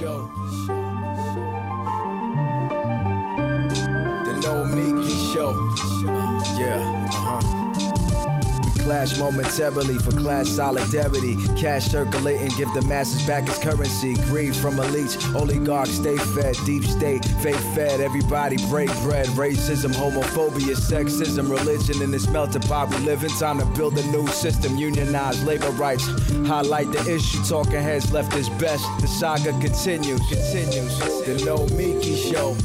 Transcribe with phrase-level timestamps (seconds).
[0.00, 0.30] Show.
[4.24, 5.89] The Nomiki Show.
[8.90, 11.36] Clash momentarily for class solidarity.
[11.56, 14.14] Cash circulating, give the masses back its currency.
[14.26, 16.56] Greed from elites, oligarchs stay fed.
[16.66, 18.00] Deep state, faith fed.
[18.00, 19.26] Everybody break bread.
[19.38, 23.30] Racism, homophobia, sexism, religion in this melting pot we live in.
[23.38, 26.04] Time to build a new system, unionize labor rights.
[26.48, 28.84] Highlight the issue, talking heads left is best.
[29.00, 30.98] The saga continues, continues.
[31.26, 32.56] The No Miki Show.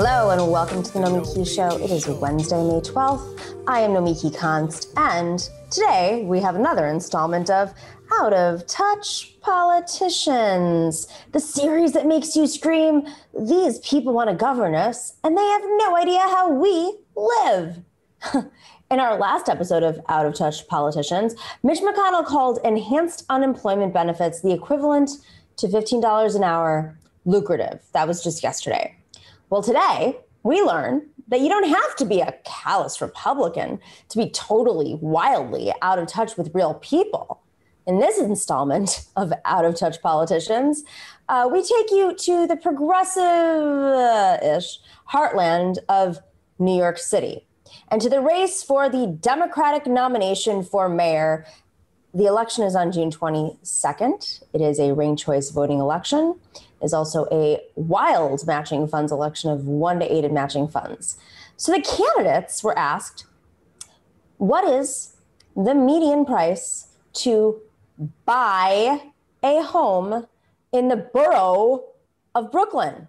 [0.00, 1.76] Hello and welcome to the Nomiki Show.
[1.82, 3.64] It is Wednesday, May 12th.
[3.66, 5.40] I am Nomiki Konst, and
[5.72, 7.74] today we have another installment of
[8.20, 14.76] Out of Touch Politicians, the series that makes you scream, These people want to govern
[14.76, 17.78] us, and they have no idea how we live.
[18.92, 21.34] In our last episode of Out of Touch Politicians,
[21.64, 25.10] Mitch McConnell called enhanced unemployment benefits the equivalent
[25.56, 27.80] to $15 an hour lucrative.
[27.94, 28.94] That was just yesterday.
[29.50, 34.28] Well, today we learn that you don't have to be a callous Republican to be
[34.28, 37.40] totally, wildly out of touch with real people.
[37.86, 40.84] In this installment of Out of Touch Politicians,
[41.30, 46.18] uh, we take you to the progressive ish heartland of
[46.58, 47.46] New York City
[47.90, 51.46] and to the race for the Democratic nomination for mayor.
[52.12, 54.42] The election is on June 22nd.
[54.52, 56.38] It is a ranked choice voting election
[56.82, 61.18] is also a wild matching funds election of one to eight in matching funds.
[61.56, 63.26] So the candidates were asked,
[64.36, 65.16] what is
[65.56, 67.60] the median price to
[68.24, 69.10] buy
[69.42, 70.26] a home
[70.72, 71.84] in the borough
[72.34, 73.08] of Brooklyn?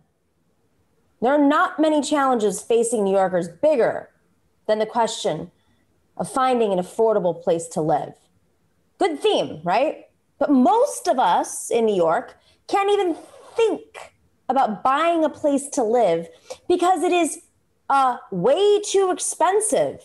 [1.21, 4.09] There are not many challenges facing New Yorkers bigger
[4.67, 5.51] than the question
[6.17, 8.13] of finding an affordable place to live.
[8.97, 10.07] Good theme, right?
[10.39, 13.15] But most of us in New York can't even
[13.55, 14.13] think
[14.47, 16.27] about buying a place to live
[16.67, 17.41] because it is
[17.89, 20.01] uh, way too expensive.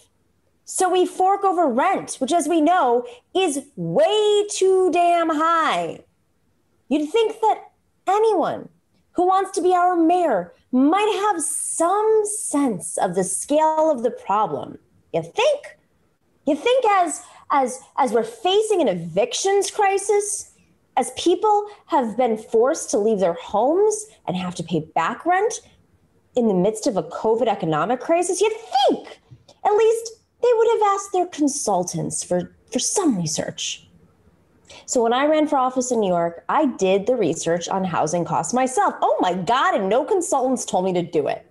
[0.64, 6.04] So we fork over rent, which, as we know, is way too damn high.
[6.88, 7.70] You'd think that
[8.06, 8.68] anyone
[9.12, 14.10] who wants to be our mayor might have some sense of the scale of the
[14.10, 14.78] problem.
[15.12, 15.78] You think?
[16.46, 20.53] You think as as as we're facing an evictions crisis,
[20.96, 25.60] as people have been forced to leave their homes and have to pay back rent
[26.36, 28.52] in the midst of a COVID economic crisis, you'd
[28.88, 29.20] think
[29.64, 30.12] at least
[30.42, 33.88] they would have asked their consultants for, for some research.
[34.86, 38.24] So when I ran for office in New York, I did the research on housing
[38.24, 38.94] costs myself.
[39.00, 41.50] Oh my God, and no consultants told me to do it.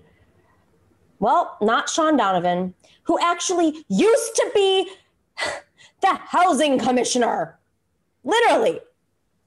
[1.20, 2.74] Well, not Shaun Donovan,
[3.04, 4.92] who actually used to be
[6.02, 7.58] the housing commissioner.
[8.24, 8.80] Literally,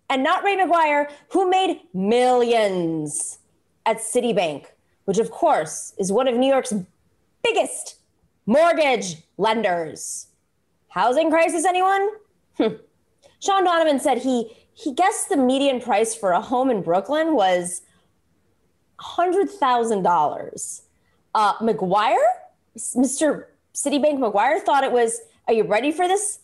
[0.08, 3.38] and not Ray McGuire, who made millions
[3.84, 4.66] at Citibank,
[5.04, 6.74] which of course is one of New York's
[7.42, 7.96] biggest
[8.46, 10.26] mortgage lenders.
[10.88, 12.08] Housing crisis, anyone?
[12.56, 12.74] Hmm.
[13.40, 17.80] Shaun Donovan said he he guessed the median price for a home in Brooklyn was
[19.00, 20.82] $100,000.
[21.34, 22.16] Uh, McGuire,
[22.76, 23.46] Mr.
[23.74, 26.40] Citibank McGuire, thought it was, are you ready for this?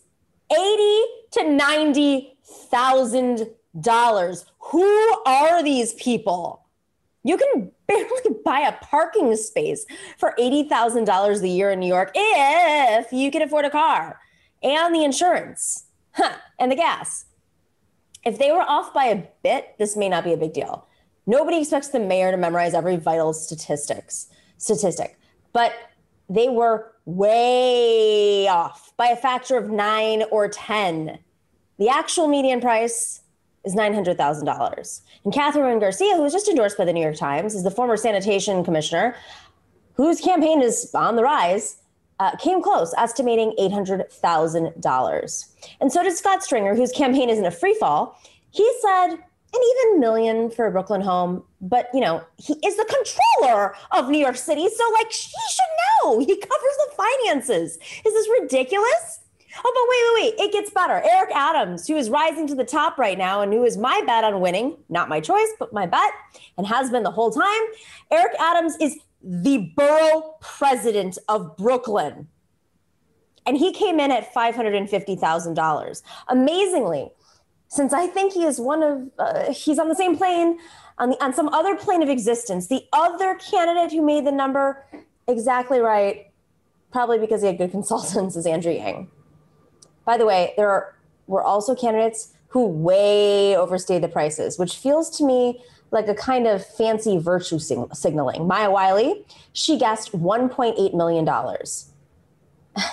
[0.51, 3.47] 80 to 90 thousand
[3.79, 4.45] dollars.
[4.71, 6.65] Who are these people?
[7.23, 9.85] You can barely buy a parking space
[10.17, 14.19] for eighty thousand dollars a year in New York if you can afford a car
[14.61, 17.25] and the insurance huh, and the gas.
[18.25, 20.87] If they were off by a bit, this may not be a big deal.
[21.25, 24.27] Nobody expects the mayor to memorize every vital statistics
[24.57, 25.17] statistic,
[25.51, 25.73] but
[26.29, 31.19] they were way off by a factor of nine or ten.
[31.83, 33.19] The actual median price
[33.65, 35.01] is $900,000.
[35.25, 37.97] And Kathryn Garcia, who was just endorsed by the New York Times, is the former
[37.97, 39.17] sanitation commissioner,
[39.95, 41.81] whose campaign is on the rise,
[42.21, 45.45] uh, came close, estimating $800,000.
[45.81, 48.17] And so did Scott Stringer, whose campaign is in a free fall.
[48.51, 49.19] He said an
[49.53, 54.19] even million for a Brooklyn home, but you know, he is the controller of New
[54.19, 55.65] York City, so like he should
[56.05, 56.19] know.
[56.19, 57.77] He covers the finances.
[58.05, 59.19] Is this ridiculous?
[59.55, 60.47] Oh, but wait, wait, wait.
[60.47, 61.01] It gets better.
[61.09, 64.23] Eric Adams, who is rising to the top right now and who is my bet
[64.23, 66.11] on winning, not my choice, but my bet,
[66.57, 67.61] and has been the whole time.
[68.11, 72.27] Eric Adams is the borough president of Brooklyn.
[73.45, 76.01] And he came in at $550,000.
[76.29, 77.11] Amazingly,
[77.67, 80.59] since I think he is one of, uh, he's on the same plane,
[80.97, 84.85] on, the, on some other plane of existence, the other candidate who made the number
[85.27, 86.31] exactly right,
[86.91, 89.09] probably because he had good consultants, is Andrew Yang.
[90.05, 90.95] By the way, there are,
[91.27, 95.61] were also candidates who way overstayed the prices, which feels to me
[95.91, 98.47] like a kind of fancy virtue sing- signaling.
[98.47, 101.27] Maya Wiley, she guessed $1.8 million.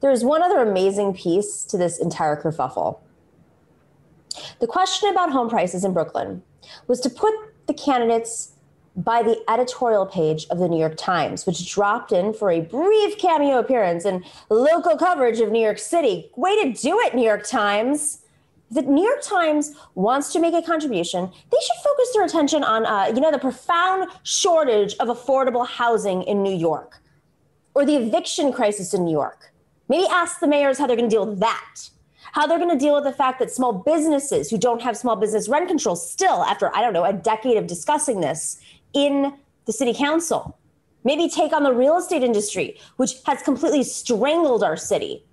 [0.00, 2.98] There's one other amazing piece to this entire kerfuffle.
[4.60, 6.42] The question about home prices in Brooklyn
[6.88, 7.32] was to put
[7.66, 8.52] the candidates
[8.96, 13.18] by the editorial page of the New York Times, which dropped in for a brief
[13.18, 16.30] cameo appearance in local coverage of New York City.
[16.36, 18.22] Way to do it, New York Times.
[18.70, 21.26] The New York Times wants to make a contribution.
[21.26, 26.22] They should focus their attention on, uh, you know, the profound shortage of affordable housing
[26.22, 26.98] in New York,
[27.74, 29.52] or the eviction crisis in New York.
[29.88, 31.90] Maybe ask the mayors how they're going to deal with that
[32.36, 35.16] how they're going to deal with the fact that small businesses who don't have small
[35.16, 38.60] business rent control still, after, I don't know, a decade of discussing this
[38.92, 39.34] in
[39.66, 40.58] the city council,
[41.04, 45.24] maybe take on the real estate industry, which has completely strangled our city.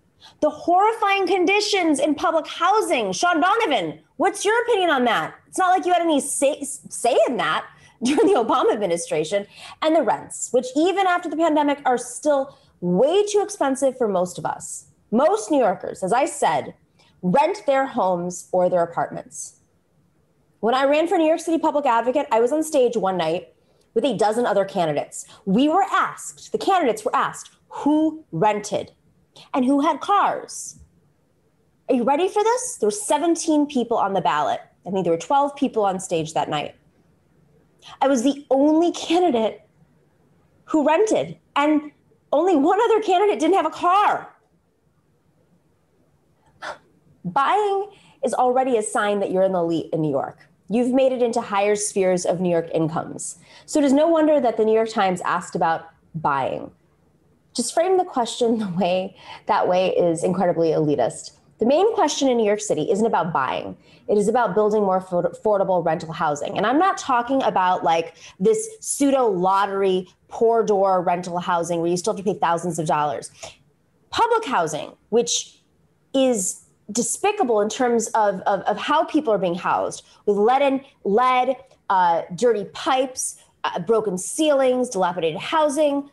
[0.41, 3.11] The horrifying conditions in public housing.
[3.11, 5.35] Shaun Donovan, what's your opinion on that?
[5.47, 7.65] It's not like you had any say, say in that
[8.03, 9.45] during the Obama administration.
[9.81, 14.37] And the rents, which even after the pandemic are still way too expensive for most
[14.37, 14.87] of us.
[15.11, 16.73] Most New Yorkers, as I said,
[17.21, 19.59] rent their homes or their apartments.
[20.63, 23.53] When I ran for New York City Public Advocate, I was on stage one night
[23.95, 25.25] with a dozen other candidates.
[25.43, 28.93] We were asked, the candidates were asked, who rented
[29.53, 30.79] and who had cars.
[31.89, 32.77] Are you ready for this?
[32.77, 34.61] There were 17 people on the ballot.
[34.87, 36.75] I think there were 12 people on stage that night.
[38.01, 39.63] I was the only candidate
[40.63, 41.91] who rented, and
[42.31, 44.33] only one other candidate didn't have a car.
[47.25, 47.89] Buying
[48.23, 50.47] is already a sign that you're in the elite in New York.
[50.73, 53.37] You've made it into higher spheres of New York incomes.
[53.67, 56.71] So it is no wonder that the New York Times asked about buying.
[57.53, 59.15] Just frame the question the way
[59.45, 61.33] that way is incredibly elitist.
[61.59, 63.77] The main question in New York City isn't about buying.
[64.07, 66.57] It is about building more affordable rental housing.
[66.57, 71.97] And I'm not talking about like this pseudo lottery, poor door rental housing where you
[71.97, 73.29] still have to pay thousands of dollars.
[74.09, 75.59] Public housing, which
[76.15, 80.81] is despicable in terms of, of, of, how people are being housed with lead, in,
[81.03, 81.55] lead
[81.89, 86.09] uh, dirty pipes, uh, broken ceilings, dilapidated housing.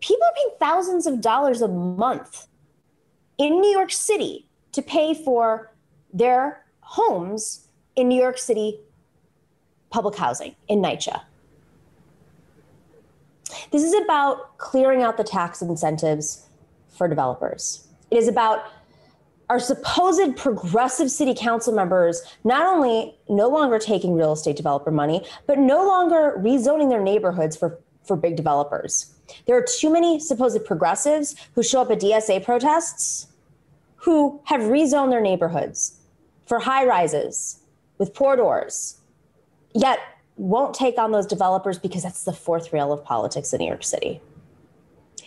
[0.00, 2.48] People are paying thousands of dollars a month
[3.38, 5.72] in New York City to pay for
[6.12, 8.80] their homes in New York City
[9.90, 11.22] public housing in NYCHA.
[13.70, 16.46] This is about clearing out the tax incentives
[16.88, 17.86] for developers.
[18.10, 18.64] It is about
[19.48, 25.24] our supposed progressive city council members not only no longer taking real estate developer money,
[25.46, 29.12] but no longer rezoning their neighborhoods for, for big developers.
[29.46, 33.28] There are too many supposed progressives who show up at DSA protests
[33.96, 36.00] who have rezoned their neighborhoods
[36.46, 37.60] for high rises
[37.98, 38.96] with poor doors,
[39.74, 40.00] yet
[40.36, 43.84] won't take on those developers because that's the fourth rail of politics in New York
[43.84, 44.20] City.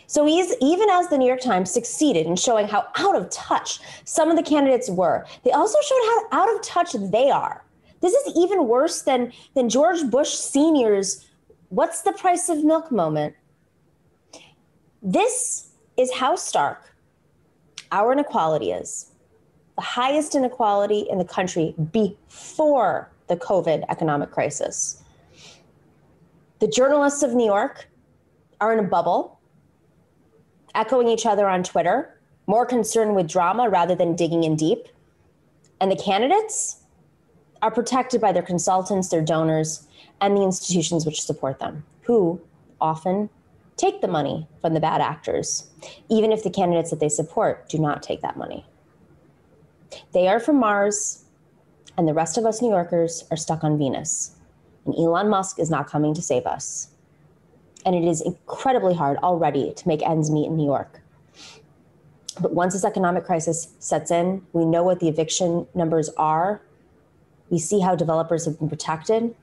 [0.07, 4.29] So even as the New York Times succeeded in showing how out of touch some
[4.29, 7.63] of the candidates were, they also showed how out of touch they are.
[8.01, 11.25] This is even worse than, than George Bush Sr.'s
[11.69, 13.35] what's the price of milk moment.
[15.01, 16.95] This is how stark
[17.91, 19.11] our inequality is.
[19.75, 25.03] The highest inequality in the country before the COVID economic crisis.
[26.59, 27.89] The journalists of New York
[28.61, 29.34] are in a bubble
[30.75, 32.15] echoing each other on Twitter,
[32.47, 34.87] more concerned with drama rather than digging in deep.
[35.81, 36.83] And the candidates
[37.61, 39.87] are protected by their consultants, their donors,
[40.21, 42.39] and the institutions which support them, who
[42.79, 43.29] often
[43.77, 45.69] take the money from the bad actors,
[46.09, 48.65] even if the candidates that they support do not take that money.
[50.13, 51.25] They are from Mars,
[51.97, 54.35] and the rest of us New Yorkers are stuck on Venus.
[54.85, 56.94] And Elon Musk is not coming to save us
[57.85, 61.01] and it is incredibly hard already to make ends meet in New York.
[62.41, 66.61] But once this economic crisis sets in, we know what the eviction numbers are.
[67.49, 69.35] We see how developers have been protected.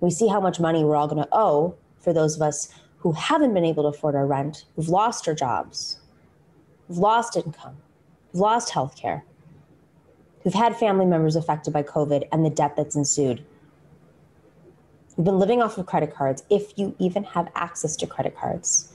[0.00, 2.68] We see how much money we're all going to owe for those of us
[2.98, 6.00] who haven't been able to afford our rent, who've lost our jobs,
[6.88, 7.76] who've lost income,
[8.32, 9.24] who've lost health care,
[10.42, 13.44] who've had family members affected by COVID and the debt that's ensued.
[15.16, 18.92] You've been living off of credit cards, if you even have access to credit cards,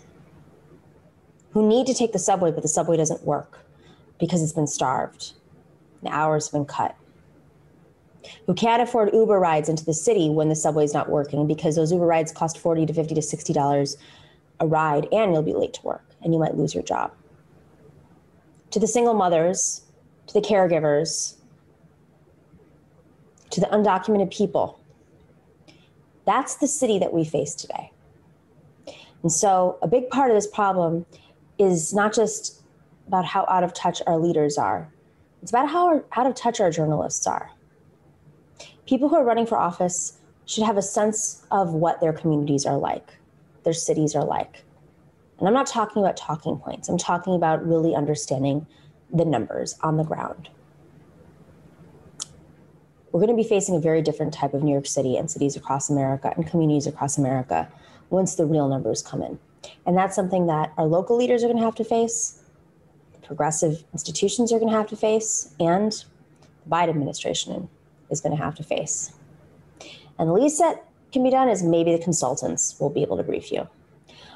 [1.51, 3.60] who need to take the subway, but the subway doesn't work
[4.20, 5.34] because it's been starved,
[6.04, 6.96] the hours have been cut,
[8.46, 11.75] who can't afford Uber rides into the city when the subway is not working because
[11.75, 13.98] those Uber rides cost 40 to 50 to 60 dollars
[14.60, 17.12] a ride and you'll be late to work and you might lose your job.
[18.70, 19.82] To the single mothers,
[20.28, 21.36] to the caregivers
[23.51, 24.80] to the undocumented people.
[26.25, 27.92] That's the city that we face today.
[29.22, 31.06] And so, a big part of this problem
[31.58, 32.62] is not just
[33.08, 34.92] about how out of touch our leaders are,
[35.42, 37.51] it's about how out of touch our journalists are.
[38.88, 42.78] People who are running for office should have a sense of what their communities are
[42.78, 43.13] like,
[43.63, 44.63] their cities are like.
[45.40, 48.66] And I'm not talking about talking points, I'm talking about really understanding
[49.12, 50.50] the numbers on the ground.
[53.12, 55.56] We're going to be facing a very different type of New York City and cities
[55.56, 57.70] across America and communities across America
[58.10, 59.38] once the real numbers come in.
[59.86, 62.41] And that's something that our local leaders are going to have to face,
[63.22, 67.70] progressive institutions are going to have to face, and the Biden administration
[68.10, 69.13] is going to have to face.
[70.18, 73.24] And the least that can be done is maybe the consultants will be able to
[73.24, 73.68] brief you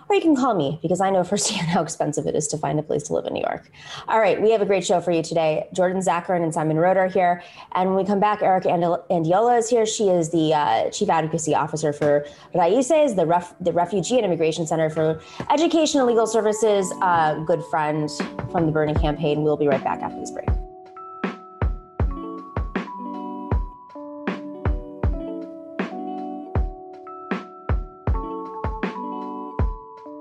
[0.09, 2.79] or you can call me because I know firsthand how expensive it is to find
[2.79, 3.69] a place to live in New York.
[4.07, 5.67] All right, we have a great show for you today.
[5.73, 7.43] Jordan Zakarin and Simon Narode are here.
[7.73, 9.85] And when we come back, Erika Andiola is here.
[9.85, 14.67] She is the uh, Chief Advocacy Officer for Raices, the, Ref- the Refugee and Immigration
[14.67, 15.21] Center for
[15.51, 18.09] Education and Legal Services, uh, good friend
[18.51, 19.43] from the Bernie campaign.
[19.43, 20.64] We'll be right back after this break.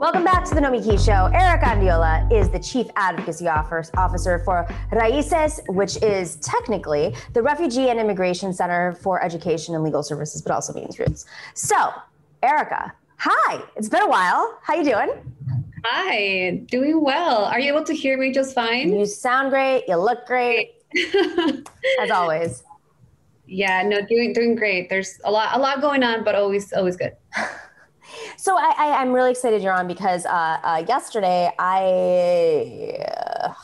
[0.05, 1.35] Welcome back to the Nomiki Show.
[1.35, 7.99] Erika Andiola is the Chief Advocacy Officer for Raices, which is technically the Refugee and
[7.99, 11.25] Immigration Center for Education and Legal Services, but also means roots.
[11.55, 11.75] So,
[12.43, 13.63] Erika, hi.
[13.77, 14.59] It's been a while.
[14.61, 15.09] How you doing?
[15.87, 17.47] Hi, doing well.
[17.47, 18.93] Are you able to hear me just fine?
[18.93, 19.85] You sound great.
[19.89, 20.83] You look great.
[22.03, 22.63] as always.
[23.47, 24.91] Yeah, no, doing doing great.
[24.91, 27.17] There's a lot a lot going on, but always always good.
[28.45, 30.29] So I, I, am really excited you're on because uh,
[30.63, 33.55] uh, yesterday I uh,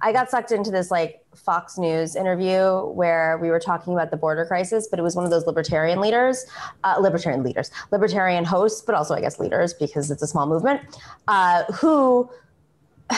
[0.00, 4.16] I got sucked into this like Fox News interview where we were talking about the
[4.16, 6.44] border crisis, but it was one of those libertarian leaders,
[6.82, 10.80] uh, libertarian leaders, libertarian hosts, but also I guess leaders because it's a small movement,
[11.28, 12.28] uh, who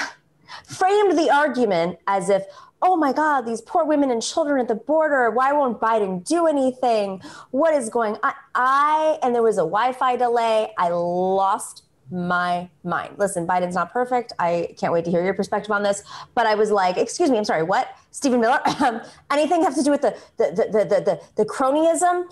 [0.66, 2.42] framed the argument as if,
[2.84, 5.30] oh my God, these poor women and children at the border.
[5.30, 7.22] Why won't Biden do anything?
[7.50, 8.32] What is going on?
[8.54, 10.70] I, and there was a Wi Fi delay.
[10.76, 13.14] I lost my mind.
[13.16, 14.34] Listen, Biden's not perfect.
[14.38, 16.02] I can't wait to hear your perspective on this.
[16.34, 17.88] But I was like, excuse me, I'm sorry, what?
[18.10, 18.60] Stephen Miller?
[18.84, 19.00] Um,
[19.30, 22.24] anything have to do with the, the, the, the, the, the cronyism?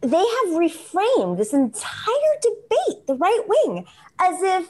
[0.00, 3.86] They have reframed this entire debate, the right wing,
[4.18, 4.68] as if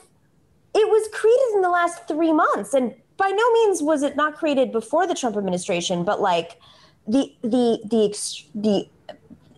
[0.75, 2.75] it was created in the last three months.
[2.75, 6.59] And by no means was it not created before the Trump administration, but like
[7.07, 8.89] the the the the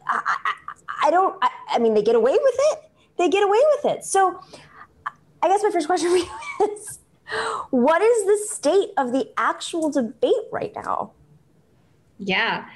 [0.08, 2.90] I, I, I don't I, I, mean they get away with it.
[3.18, 4.04] They get away with it.
[4.04, 4.40] So
[5.42, 6.98] I guess my first question for you is
[7.70, 11.12] what is the state of the actual debate right now?
[12.18, 12.66] Yeah.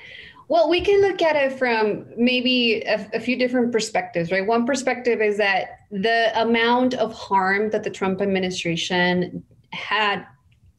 [0.49, 4.47] Well, we can look at it from maybe a, a, few different perspectives, right?
[4.47, 10.27] One perspective is that the amount of harm that the Trump administration had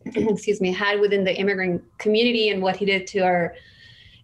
[0.16, 3.56] excuse me, had within the immigrant community and what he did to our,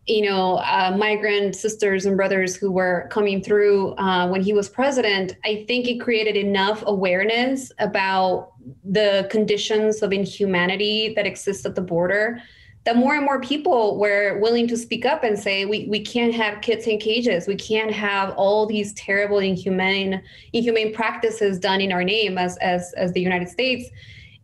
[0.05, 4.69] you know, uh, migrant sisters and brothers who were coming through uh, when he was
[4.69, 11.75] president, I think it created enough awareness about the conditions of inhumanity that exist at
[11.75, 12.41] the border
[12.83, 16.33] that more and more people were willing to speak up and say we, we can't
[16.33, 17.45] have kids in cages.
[17.45, 20.21] We can't have all these terrible inhumane
[20.53, 23.89] inhumane practices done in our name as as as the united states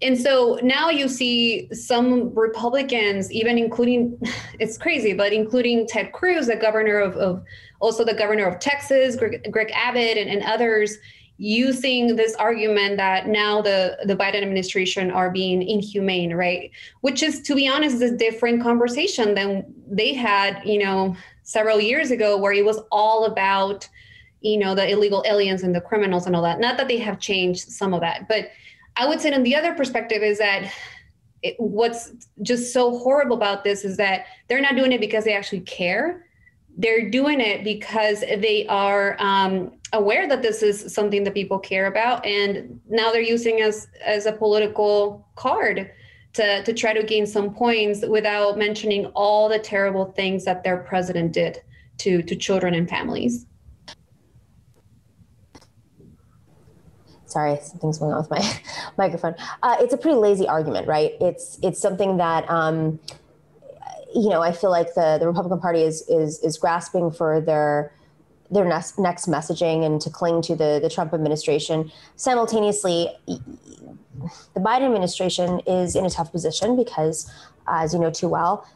[0.01, 4.19] and so now you see some Republicans, even including,
[4.59, 7.43] it's crazy, but including Ted Cruz, the governor of, of
[7.79, 10.97] also the governor of Texas, Greg, Greg Abbott, and, and others,
[11.39, 16.71] using this argument that now the, the Biden administration are being inhumane, right?
[17.01, 22.11] Which is, to be honest, a different conversation than they had, you know, several years
[22.11, 23.87] ago, where it was all about,
[24.41, 26.59] you know, the illegal aliens and the criminals and all that.
[26.59, 28.49] Not that they have changed some of that, but
[28.97, 30.71] I would say, on the other perspective, is that
[31.43, 32.11] it, what's
[32.41, 36.25] just so horrible about this is that they're not doing it because they actually care.
[36.77, 41.87] They're doing it because they are um, aware that this is something that people care
[41.87, 45.91] about, and now they're using as as a political card
[46.33, 50.77] to to try to gain some points without mentioning all the terrible things that their
[50.77, 51.61] president did
[51.99, 53.47] to to children and families.
[57.37, 58.39] sorry, something's going on with my
[58.97, 59.35] microphone.
[59.63, 61.13] Uh, it's a pretty lazy argument, right?
[61.21, 62.99] It's it's something that um,
[64.13, 67.91] you know I feel like the the Republican Party is is is grasping for their
[68.49, 71.91] their next, next messaging and to cling to the the Trump administration.
[72.15, 77.31] Simultaneously, the Biden administration is in a tough position because,
[77.67, 78.67] as you know too well,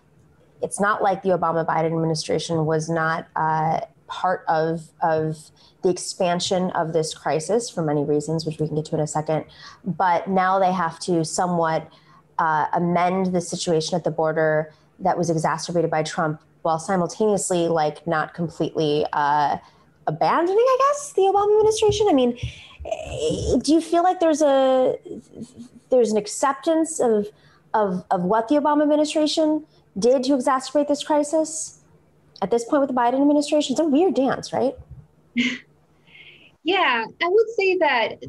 [0.61, 5.49] it's not like the Obama Biden administration was not uh, part of of
[5.81, 9.07] the expansion of this crisis for many reasons, which we can get to in a
[9.07, 9.45] second.
[9.83, 11.89] But now they have to somewhat
[12.37, 18.05] uh, amend the situation at the border that was exacerbated by Trump, while simultaneously, like,
[18.05, 19.57] not completely uh,
[20.05, 22.07] abandoning, I guess, the Obama administration.
[22.09, 22.37] I mean,
[23.63, 24.97] do you feel like there's a
[25.89, 27.27] there's an acceptance of
[27.73, 29.65] of of what the Obama administration
[29.97, 31.80] did to exacerbate this crisis
[32.41, 33.73] at this point with the Biden administration?
[33.73, 34.75] It's a weird dance, right?
[36.63, 38.23] Yeah, I would say that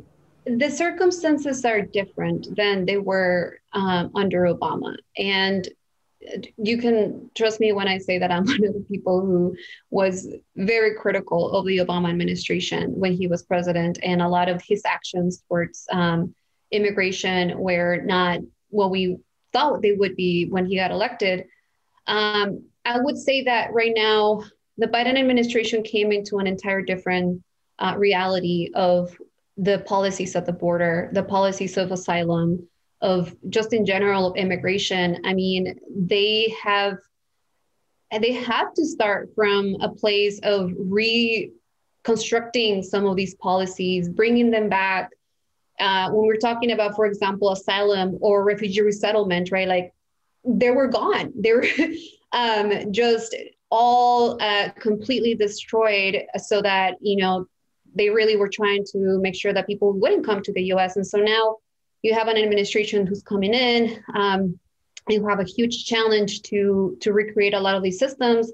[0.47, 4.97] the circumstances are different than they were um, under Obama.
[5.17, 5.69] And
[6.57, 9.57] you can trust me when I say that I'm one of the people who
[9.91, 14.63] was very critical of the Obama administration when he was president, and a lot of
[14.63, 16.35] his actions towards um,
[16.71, 18.41] immigration were not
[18.71, 19.19] what we
[19.53, 21.47] thought they would be when he got elected.
[22.07, 24.43] Um, I would say that right now,
[24.79, 27.43] the Biden administration came into an entire different
[27.79, 29.17] uh, reality of
[29.57, 32.67] the policies at the border, the policies of asylum,
[33.01, 35.21] of just in general of immigration.
[35.25, 36.99] I mean, they have
[38.21, 44.69] they have to start from a place of reconstructing some of these policies, bringing them
[44.69, 45.11] back.
[45.81, 49.67] Uh, when we're talking about, for example, asylum or refugee resettlement, right?
[49.67, 49.95] Like
[50.45, 51.33] they were gone.
[51.35, 51.65] They were
[52.33, 53.35] um, just
[53.71, 57.47] all uh, completely destroyed so that you know
[57.95, 60.97] they really were trying to make sure that people wouldn't come to the US.
[60.97, 61.57] And so now
[62.03, 64.03] you have an administration who's coming in.
[64.15, 64.59] Um,
[65.09, 68.53] you have a huge challenge to to recreate a lot of these systems.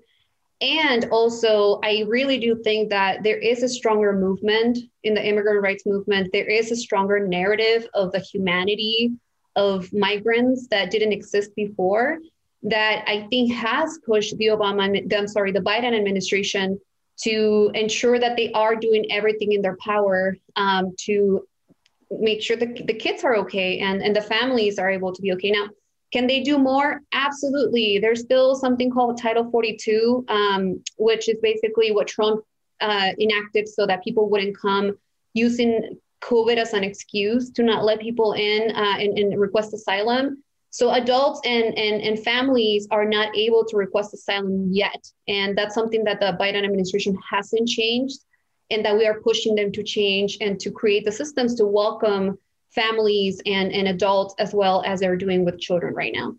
[0.61, 5.62] And also, I really do think that there is a stronger movement in the immigrant
[5.62, 6.30] rights movement.
[6.32, 9.12] There is a stronger narrative of the humanity
[9.54, 12.18] of migrants that didn't exist before
[12.62, 16.81] that I think has pushed the Obama, I'm sorry, the Biden administration
[17.23, 21.47] to ensure that they are doing everything in their power um, to
[22.11, 25.32] make sure that the kids are okay and, and the families are able to be
[25.32, 25.50] okay.
[25.50, 25.69] Now,
[26.13, 27.02] can they do more?
[27.13, 27.99] Absolutely.
[27.99, 32.45] There's still something called Title 42, um, which is basically what Trump
[32.80, 34.97] uh, enacted so that people wouldn't come
[35.35, 40.43] using COVID as an excuse to not let people in uh, and, and request asylum.
[40.71, 45.11] So adults and, and, and families are not able to request asylum yet.
[45.26, 48.19] And that's something that the Biden administration hasn't changed
[48.71, 52.39] and that we are pushing them to change and to create the systems to welcome
[52.75, 56.37] families and, and adults as well as they're doing with children right now.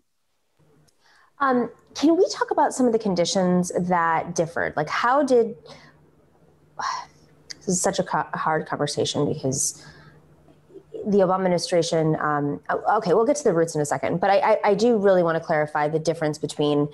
[1.40, 4.76] Um, can we talk about some of the conditions that differed?
[4.76, 5.56] Like, how did
[7.56, 9.84] this is such a hard conversation because
[11.06, 12.60] the Obama administration, um,
[12.96, 15.22] okay, we'll get to the roots in a second, but I, I, I do really
[15.22, 16.88] want to clarify the difference between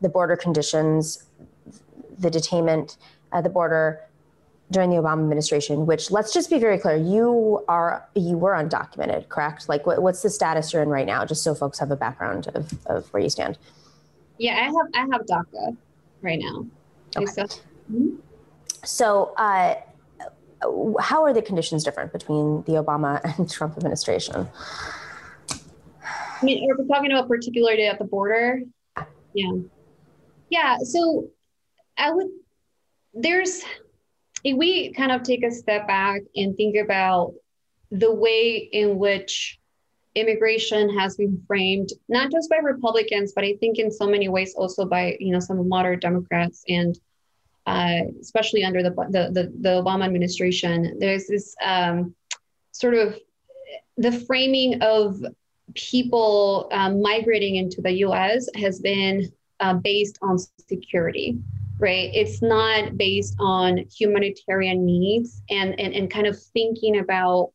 [0.00, 1.24] the border conditions,
[2.18, 2.96] the detainment
[3.32, 4.00] at the border
[4.70, 9.28] during the Obama administration, which let's just be very clear, you are you were undocumented,
[9.28, 9.68] correct?
[9.68, 12.46] Like what, what's the status you're in right now, just so folks have a background
[12.54, 13.58] of, of where you stand.
[14.38, 15.76] Yeah, I have I have DACA
[16.22, 16.66] right now.
[17.16, 17.26] Okay.
[17.26, 18.16] So, mm-hmm.
[18.84, 19.74] so uh,
[21.00, 24.48] how are the conditions different between the Obama and Trump administration?
[25.50, 28.62] I mean, are we talking about particularly at the border?
[29.34, 29.52] Yeah.
[30.48, 30.78] Yeah.
[30.78, 31.28] So
[31.96, 32.28] I would,
[33.12, 33.62] there's,
[34.42, 37.34] if we kind of take a step back and think about
[37.90, 39.58] the way in which
[40.14, 44.54] immigration has been framed, not just by Republicans, but I think in so many ways
[44.56, 46.98] also by, you know, some moderate Democrats and
[47.66, 52.14] uh, especially under the, the, the, the, Obama administration, there's this um,
[52.72, 53.18] sort of
[53.96, 55.22] the framing of
[55.74, 61.38] people um, migrating into the US has been uh, based on security,
[61.78, 62.10] right?
[62.14, 67.52] It's not based on humanitarian needs and, and, and kind of thinking about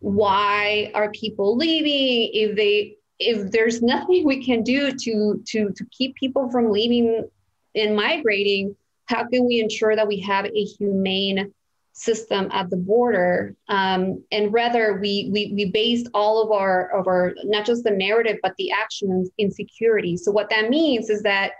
[0.00, 5.84] why are people leaving if they if there's nothing we can do to to to
[5.90, 7.28] keep people from leaving
[7.74, 8.76] and migrating
[9.08, 11.52] how can we ensure that we have a humane
[11.92, 13.54] system at the border?
[13.68, 17.90] Um, and rather we, we we based all of our of our not just the
[17.90, 20.16] narrative but the actions in security.
[20.16, 21.52] So what that means is that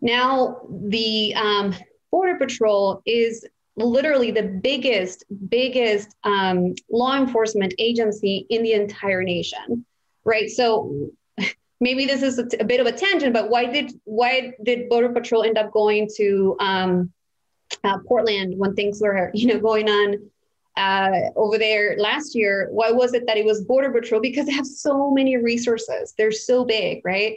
[0.00, 1.74] now the um,
[2.10, 3.44] border patrol is
[3.76, 9.84] literally the biggest biggest um, law enforcement agency in the entire nation
[10.24, 10.48] right?
[10.48, 11.10] So
[11.80, 14.88] maybe this is a, t- a bit of a tangent, but why did why did
[14.88, 17.12] Border Patrol end up going to um,
[17.82, 20.30] uh, Portland when things were you know going on
[20.76, 22.68] uh, over there last year?
[22.70, 24.20] Why was it that it was Border Patrol?
[24.20, 26.14] Because they have so many resources.
[26.16, 27.36] They're so big, right?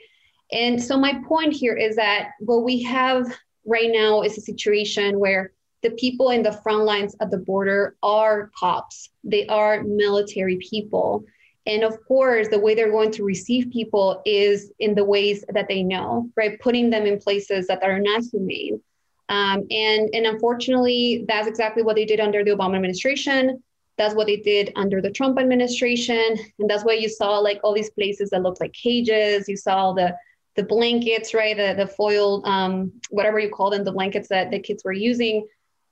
[0.51, 3.27] And so my point here is that what we have
[3.65, 5.51] right now is a situation where
[5.83, 9.09] the people in the front lines at the border are cops.
[9.23, 11.25] They are military people.
[11.67, 15.67] And of course, the way they're going to receive people is in the ways that
[15.67, 16.59] they know, right?
[16.59, 18.81] Putting them in places that are not humane.
[19.29, 23.61] Um, and, and unfortunately, that's exactly what they did under the Obama administration.
[23.97, 26.37] That's what they did under the Trump administration.
[26.57, 29.49] And that's why you saw like all these places that looked like cages.
[29.49, 30.15] You saw the
[30.55, 31.57] the blankets, right?
[31.57, 35.45] The the foil, um, whatever you call them, the blankets that the kids were using,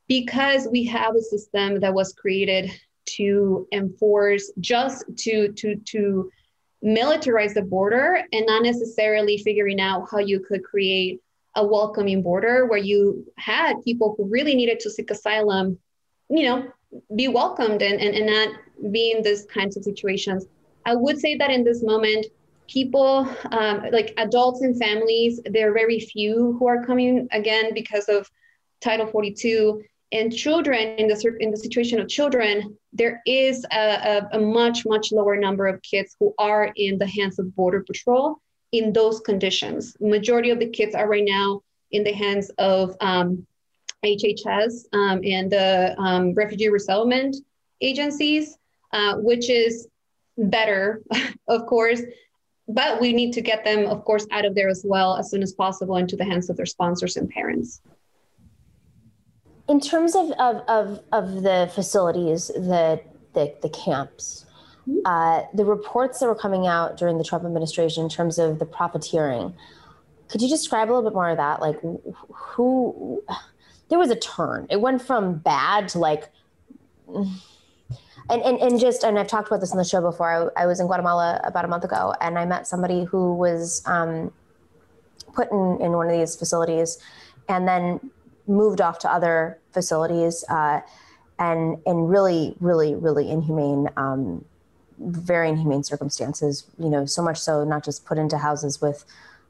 [0.08, 2.72] because we have a system that was created
[3.06, 6.32] to enforce just to to to
[6.84, 11.20] militarize the border and not necessarily figuring out how you could create
[11.56, 15.80] a welcoming border where you had people who really needed to seek asylum,
[16.30, 16.72] you know,
[17.16, 18.50] be welcomed and, and, and not
[18.92, 20.46] be in these kinds of situations.
[20.86, 22.28] I would say that in this moment,
[22.68, 28.10] people um, like adults and families, there are very few who are coming again because
[28.10, 28.30] of
[28.82, 29.82] Title 42.
[30.12, 34.86] And children, in the, in the situation of children, there is a, a, a much,
[34.86, 38.40] much lower number of kids who are in the hands of Border Patrol
[38.72, 39.96] in those conditions.
[40.00, 43.46] Majority of the kids are right now in the hands of um,
[44.04, 47.36] HHS um, and the um, refugee resettlement
[47.82, 48.58] agencies,
[48.94, 49.88] uh, which is
[50.38, 51.02] better,
[51.48, 52.02] of course.
[52.68, 55.44] But we need to get them, of course, out of there as well as soon
[55.44, 57.82] as possible into the hands of their sponsors and parents.
[59.68, 63.02] In terms of, of, of, of the facilities, the,
[63.34, 64.46] the, the camps,
[64.88, 65.00] mm-hmm.
[65.06, 68.66] uh, the reports that were coming out during the Trump administration in terms of the
[68.66, 69.54] profiteering,
[70.28, 71.62] could you describe a little bit more of that?
[71.62, 71.80] Like,
[72.30, 73.24] who,
[73.90, 74.68] there was a turn.
[74.70, 76.30] It went from bad to like,
[77.08, 80.52] and, and, and just, and I've talked about this on the show before.
[80.58, 83.84] I, I was in Guatemala about a month ago and I met somebody who was
[83.86, 84.32] um,
[85.34, 86.98] put in, in one of these facilities
[87.48, 88.00] and then
[88.48, 90.82] moved off to other facilities uh,
[91.40, 94.46] and in really, really, really inhumane, um,
[95.00, 99.06] very inhumane circumstances, you know, so much so not just put into houses with,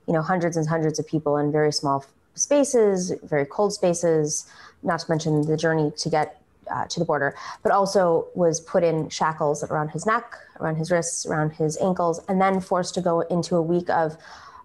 [0.08, 2.04] you know, hundreds and hundreds of people in very small
[2.34, 4.50] spaces, very cold spaces,
[4.84, 8.84] not to mention the journey to get uh, to the border, but also was put
[8.84, 13.02] in shackles around his neck, around his wrists, around his ankles, and then forced to
[13.02, 14.18] go into a week of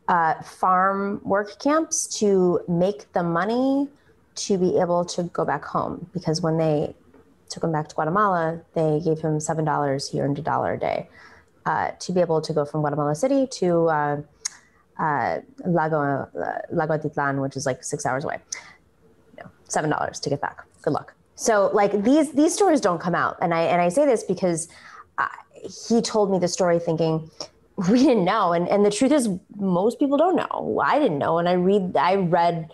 [0.09, 3.87] uh, farm work camps to make the money
[4.46, 6.09] to be able to go back home.
[6.12, 6.94] Because when they
[7.48, 10.11] took him back to Guatemala, they gave him $7.
[10.11, 11.09] He earned a dollar a day
[11.66, 14.22] uh, to be able to go from Guatemala City to uh,
[14.98, 18.38] uh, Lago uh, Lago Atitlan, which is like six hours away.
[19.38, 20.64] Know, seven dollars to get back.
[20.83, 21.14] Good luck.
[21.35, 24.68] So like these these stories don't come out, and I and I say this because
[25.18, 25.29] I,
[25.88, 27.31] he told me the story thinking
[27.88, 30.81] we didn't know, and and the truth is most people don't know.
[30.85, 32.70] I didn't know, and I read I read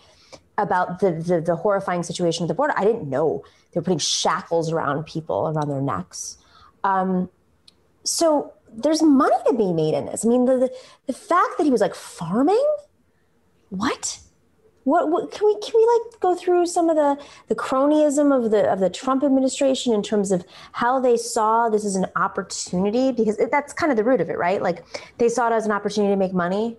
[0.58, 2.74] about the, the, the horrifying situation at the border.
[2.76, 6.38] I didn't know they were putting shackles around people around their necks.
[6.84, 7.28] Um,
[8.04, 10.24] so there's money to be made in this.
[10.24, 10.74] I mean, the, the,
[11.06, 12.64] the fact that he was like farming,
[13.70, 14.20] what?
[14.84, 18.52] What, what, can we can we like go through some of the the cronyism of
[18.52, 23.10] the of the Trump administration in terms of how they saw this as an opportunity
[23.10, 24.62] because it, that's kind of the root of it, right?
[24.62, 24.84] Like
[25.18, 26.76] they saw it as an opportunity to make money.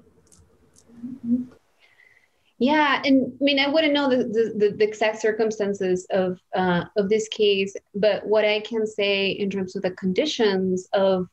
[2.60, 7.08] Yeah, and I mean I wouldn't know the the, the exact circumstances of uh, of
[7.08, 11.28] this case, but what I can say in terms of the conditions of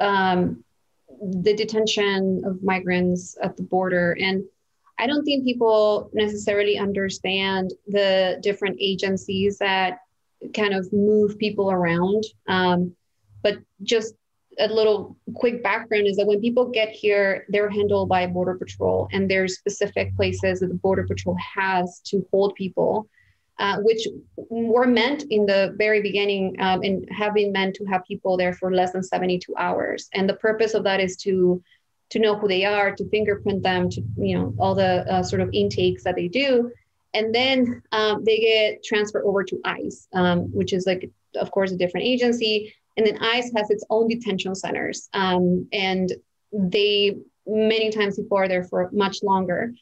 [0.00, 0.64] um,
[1.20, 4.16] the detention of migrants at the border.
[4.20, 4.44] And
[4.98, 9.98] I don't think people necessarily understand the different agencies that
[10.54, 12.24] kind of move people around.
[12.48, 12.94] Um,
[13.42, 14.14] but just
[14.60, 19.08] a little quick background is that when people get here, they're handled by Border Patrol,
[19.12, 23.08] and there's specific places that the Border Patrol has to hold people.
[23.58, 24.08] Uh, which
[24.48, 28.54] were meant in the very beginning um, and have been meant to have people there
[28.54, 30.08] for less than 72 hours.
[30.14, 31.62] And the purpose of that is to
[32.08, 35.42] to know who they are, to fingerprint them, to you know all the uh, sort
[35.42, 36.70] of intakes that they do,
[37.12, 41.70] and then um, they get transferred over to ICE, um, which is like of course
[41.70, 42.74] a different agency.
[42.96, 46.12] And then ICE has its own detention centers, um, and
[46.52, 49.72] they many times before there for much longer.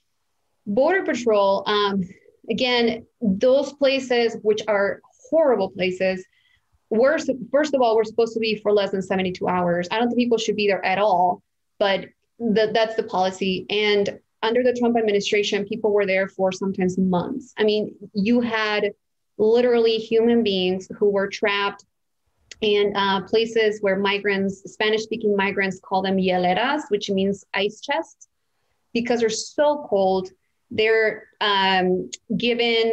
[0.67, 2.03] Border Patrol um,
[2.51, 6.25] again, those places which are horrible places,
[6.91, 7.19] we're
[7.51, 9.89] first of all, we're supposed to be for less than 72 hours.
[9.91, 11.43] I don't think people should be there at all,
[11.79, 12.07] but
[12.39, 13.67] the, that's the policy.
[13.69, 17.53] And under the Trump administration, people were there for sometimes months.
[17.59, 18.93] I mean, you had
[19.37, 21.85] literally human beings who were trapped
[22.61, 28.29] in uh, places where migrants, Spanish speaking migrants, call them hieleras, which means ice chests
[28.93, 30.31] because they're so cold,
[30.71, 32.93] they're um, given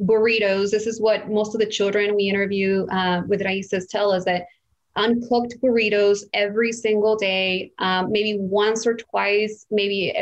[0.00, 0.70] burritos.
[0.70, 4.46] This is what most of the children we interview uh, with Raíces tell us that
[4.96, 10.14] uncooked burritos every single day, um, maybe once or twice, maybe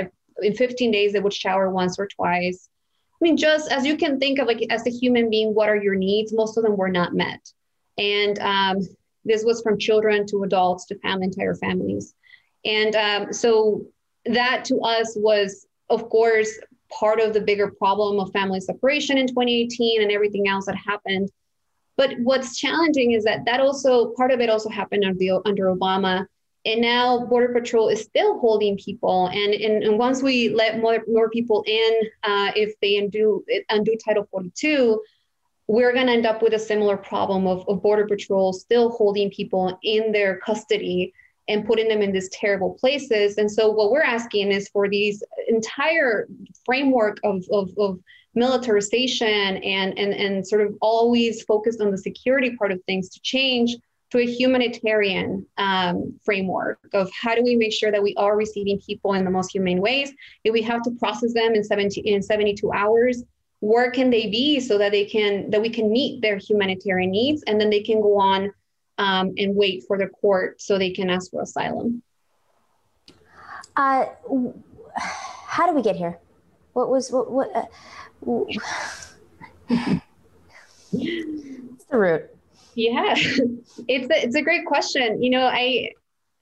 [0.42, 2.68] in 15 days they would shower once or twice.
[3.14, 5.76] I mean, just as you can think of, like as a human being, what are
[5.76, 6.32] your needs?
[6.32, 7.40] Most of them were not met,
[7.98, 8.78] and um,
[9.24, 12.14] this was from children to adults to family, entire families,
[12.64, 13.86] and um, so
[14.26, 16.58] that to us was, of course,
[16.90, 21.30] part of the bigger problem of family separation in 2018 and everything else that happened.
[21.96, 26.26] But what's challenging is that that also part of it also happened under, under Obama.
[26.64, 29.26] And now Border Patrol is still holding people.
[29.28, 33.96] And, and, and once we let more, more people in, uh, if they undo, undo
[34.04, 35.02] Title 42,
[35.72, 39.30] we're going to end up with a similar problem of, of Border Patrol still holding
[39.30, 41.14] people in their custody
[41.48, 43.38] and putting them in these terrible places.
[43.38, 46.28] And so what we're asking is for these entire
[46.66, 47.98] framework of, of, of
[48.34, 53.20] militarization and, and, and sort of always focused on the security part of things to
[53.22, 53.74] change
[54.10, 58.78] to a humanitarian um, framework of how do we make sure that we are receiving
[58.86, 60.12] people in the most humane ways
[60.44, 63.24] if we have to process them in 70 in 72 hours
[63.62, 67.44] where can they be so that they can that we can meet their humanitarian needs
[67.44, 68.52] and then they can go on
[68.98, 72.02] um, and wait for the court so they can ask for asylum.
[73.76, 74.06] Uh,
[75.46, 76.18] how do we get here?
[76.72, 77.30] What was what?
[77.30, 77.64] what uh,
[78.18, 79.14] What's
[79.70, 80.00] the
[81.92, 82.30] root?
[82.74, 85.22] Yeah, it's a, it's a great question.
[85.22, 85.92] You know, I,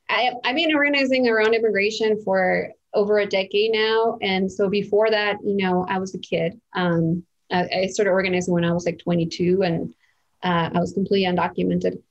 [0.08, 5.38] I I've been organizing around immigration for over a decade now, and so before that,
[5.44, 6.60] you know, I was a kid.
[6.74, 9.94] Um, I, I started organizing when I was like 22, and
[10.42, 12.02] uh, I was completely undocumented.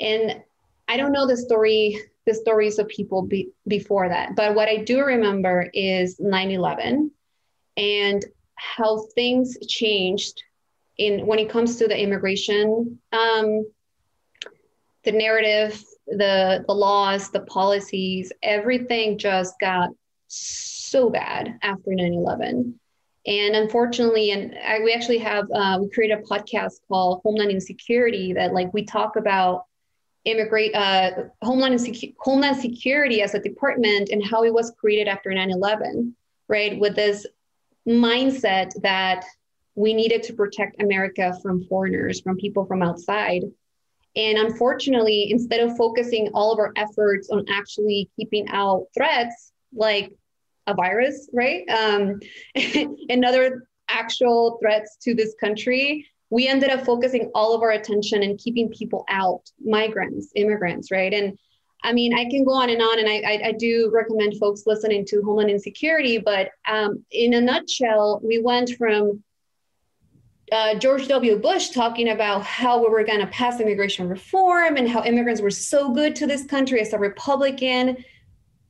[0.00, 0.42] And
[0.88, 4.78] I don't know the story, the stories of people be, before that, but what I
[4.78, 7.10] do remember is 9/11
[7.76, 8.24] and
[8.56, 10.42] how things changed
[10.96, 13.66] in when it comes to the immigration, um,
[15.04, 19.90] the narrative, the the laws, the policies, everything just got
[20.34, 22.74] so bad after 9/11.
[23.26, 28.34] And unfortunately, and I, we actually have uh, we created a podcast called Homeland Insecurity
[28.34, 29.64] that like we talk about
[30.24, 31.10] immigrate uh,
[31.42, 31.78] homeland,
[32.18, 36.12] homeland security as a department and how it was created after 9-11
[36.48, 37.26] right with this
[37.86, 39.24] mindset that
[39.74, 43.42] we needed to protect america from foreigners from people from outside
[44.16, 50.10] and unfortunately instead of focusing all of our efforts on actually keeping out threats like
[50.66, 52.18] a virus right um,
[53.08, 58.24] and other actual threats to this country we ended up focusing all of our attention
[58.24, 61.14] and keeping people out, migrants, immigrants, right?
[61.14, 61.38] And
[61.84, 64.62] I mean, I can go on and on, and I, I, I do recommend folks
[64.66, 66.18] listening to Homeland Insecurity.
[66.18, 69.22] But um, in a nutshell, we went from
[70.50, 71.38] uh, George W.
[71.38, 75.50] Bush talking about how we were going to pass immigration reform and how immigrants were
[75.50, 78.02] so good to this country as a Republican,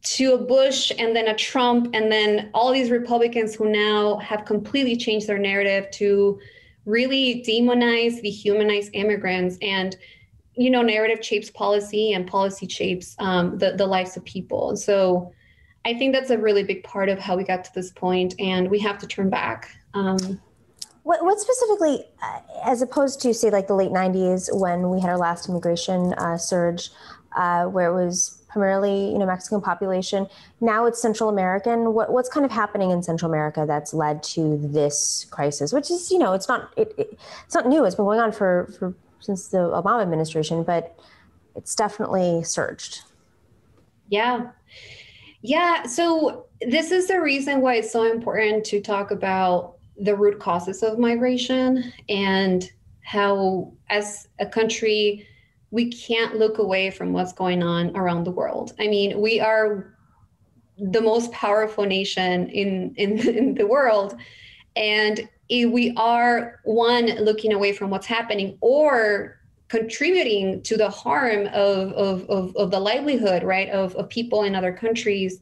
[0.04, 4.44] to a Bush and then a Trump, and then all these Republicans who now have
[4.44, 6.38] completely changed their narrative to
[6.84, 9.56] really demonize, dehumanize immigrants.
[9.62, 9.96] And,
[10.56, 14.76] you know, narrative shapes policy and policy shapes um, the, the lives of people.
[14.76, 15.32] So
[15.86, 18.70] I think that's a really big part of how we got to this point, and
[18.70, 19.70] we have to turn back.
[19.94, 20.40] Um,
[21.04, 25.10] what, what specifically, uh, as opposed to, say, like the late 90s when we had
[25.10, 26.90] our last immigration uh, surge,
[27.36, 30.28] uh, where it was primarily you know Mexican population.
[30.60, 31.92] Now it's Central American.
[31.92, 35.72] What, what's kind of happening in Central America that's led to this crisis?
[35.72, 37.84] Which is you know it's not it, it, it's not new.
[37.84, 40.96] It's been going on for for since the Obama administration, but
[41.56, 43.02] it's definitely surged.
[44.08, 44.50] Yeah.
[45.42, 50.40] Yeah, so this is the reason why it's so important to talk about the root
[50.40, 52.70] causes of migration and
[53.02, 55.28] how, as a country,
[55.74, 58.72] we can't look away from what's going on around the world.
[58.78, 59.92] I mean, we are
[60.78, 64.14] the most powerful nation in in, in the world,
[64.76, 71.92] and we are one looking away from what's happening or contributing to the harm of
[71.92, 75.40] of of, of the livelihood, right, of of people in other countries.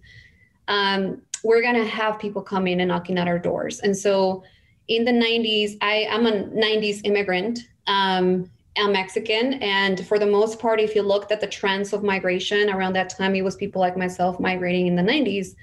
[0.66, 4.44] Um, we're gonna have people coming and knocking at our doors, and so
[4.88, 7.60] in the 90s, I am a 90s immigrant.
[7.86, 9.54] Um, I'm Mexican.
[9.54, 13.10] And for the most part, if you looked at the trends of migration around that
[13.10, 15.54] time, it was people like myself migrating in the 90s.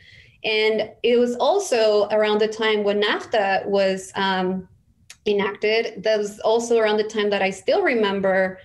[0.44, 4.68] And it was also around the time when NAFTA was um,
[5.26, 6.04] enacted.
[6.04, 8.60] That was also around the time that I still remember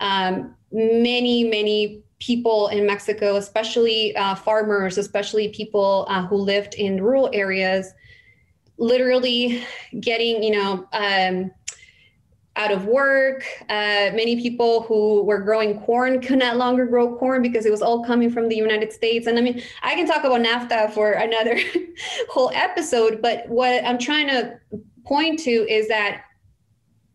[0.00, 7.02] um, many, many people in Mexico, especially uh, farmers, especially people uh, who lived in
[7.02, 7.92] rural areas,
[8.78, 9.64] literally
[10.00, 11.50] getting, you know, um,
[12.56, 13.44] out of work.
[13.68, 17.82] Uh, many people who were growing corn could not longer grow corn because it was
[17.82, 19.26] all coming from the United States.
[19.26, 21.58] And I mean, I can talk about NAFTA for another
[22.28, 24.58] whole episode, but what I'm trying to
[25.04, 26.24] point to is that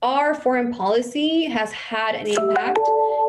[0.02, 2.80] our foreign policy has had an impact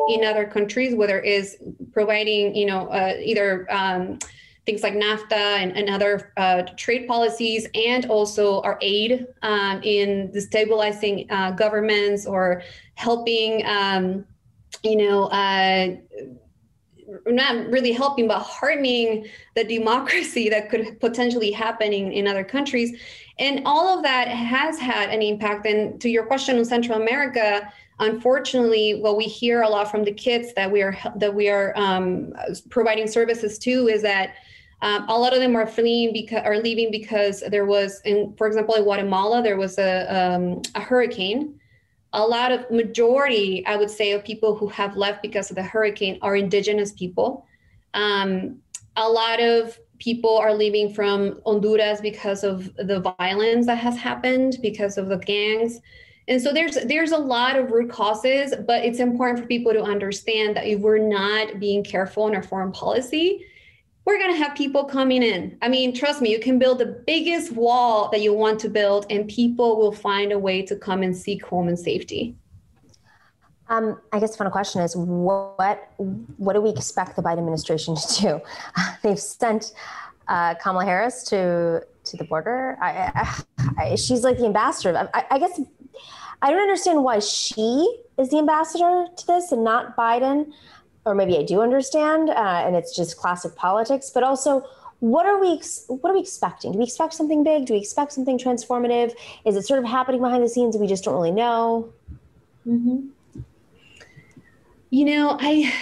[0.09, 1.57] in other countries, whether it is
[1.91, 4.19] providing, you know, uh, either um,
[4.67, 10.29] things like NAFTA and, and other uh, trade policies, and also our aid um, in
[10.35, 12.61] destabilizing uh, governments or
[12.95, 14.25] helping, um,
[14.83, 15.95] you know, uh,
[17.25, 19.25] not really helping, but harming
[19.55, 22.99] the democracy that could potentially happen in, in other countries.
[23.39, 25.65] And all of that has had an impact.
[25.65, 30.13] And to your question on Central America, unfortunately, what we hear a lot from the
[30.13, 32.33] kids that we are that we are um,
[32.69, 34.35] providing services to is that
[34.81, 38.47] um, a lot of them are fleeing because are leaving because there was, in, for
[38.47, 41.59] example, in Guatemala, there was a, um, a hurricane.
[42.13, 45.63] A lot of majority, I would say, of people who have left because of the
[45.63, 47.45] hurricane are indigenous people.
[47.93, 48.59] Um,
[48.95, 54.57] a lot of people are leaving from Honduras because of the violence that has happened
[54.61, 55.81] because of the gangs.
[56.27, 59.81] And so there's there's a lot of root causes, but it's important for people to
[59.81, 63.45] understand that if we're not being careful in our foreign policy,
[64.03, 65.57] we're going to have people coming in.
[65.61, 69.05] I mean, trust me, you can build the biggest wall that you want to build,
[69.09, 72.35] and people will find a way to come and seek home and safety.
[73.69, 77.95] Um, I guess the final question is what what do we expect the Biden administration
[77.95, 78.41] to do?
[79.01, 79.73] They've sent
[80.27, 82.77] uh, Kamala Harris to to the border.
[82.81, 83.43] I, I,
[83.77, 85.09] I, she's like the ambassador.
[85.13, 85.59] I, guess
[86.41, 90.51] I don't understand why she is the ambassador to this and not Biden,
[91.05, 94.11] or maybe I do understand, uh, and it's just classic politics.
[94.13, 94.63] But also,
[94.99, 96.71] what are we what are we expecting?
[96.71, 97.65] Do we expect something big?
[97.65, 99.13] Do we expect something transformative?
[99.45, 101.93] Is it sort of happening behind the scenes we just don't really know?
[102.65, 103.41] Mm-hmm.
[104.89, 105.73] You know, I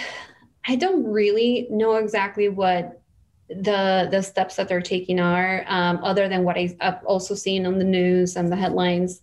[0.66, 3.00] I don't really know exactly what
[3.48, 7.66] the the steps that they're taking are, um, other than what I, have also seen
[7.66, 9.22] on the news and the headlines.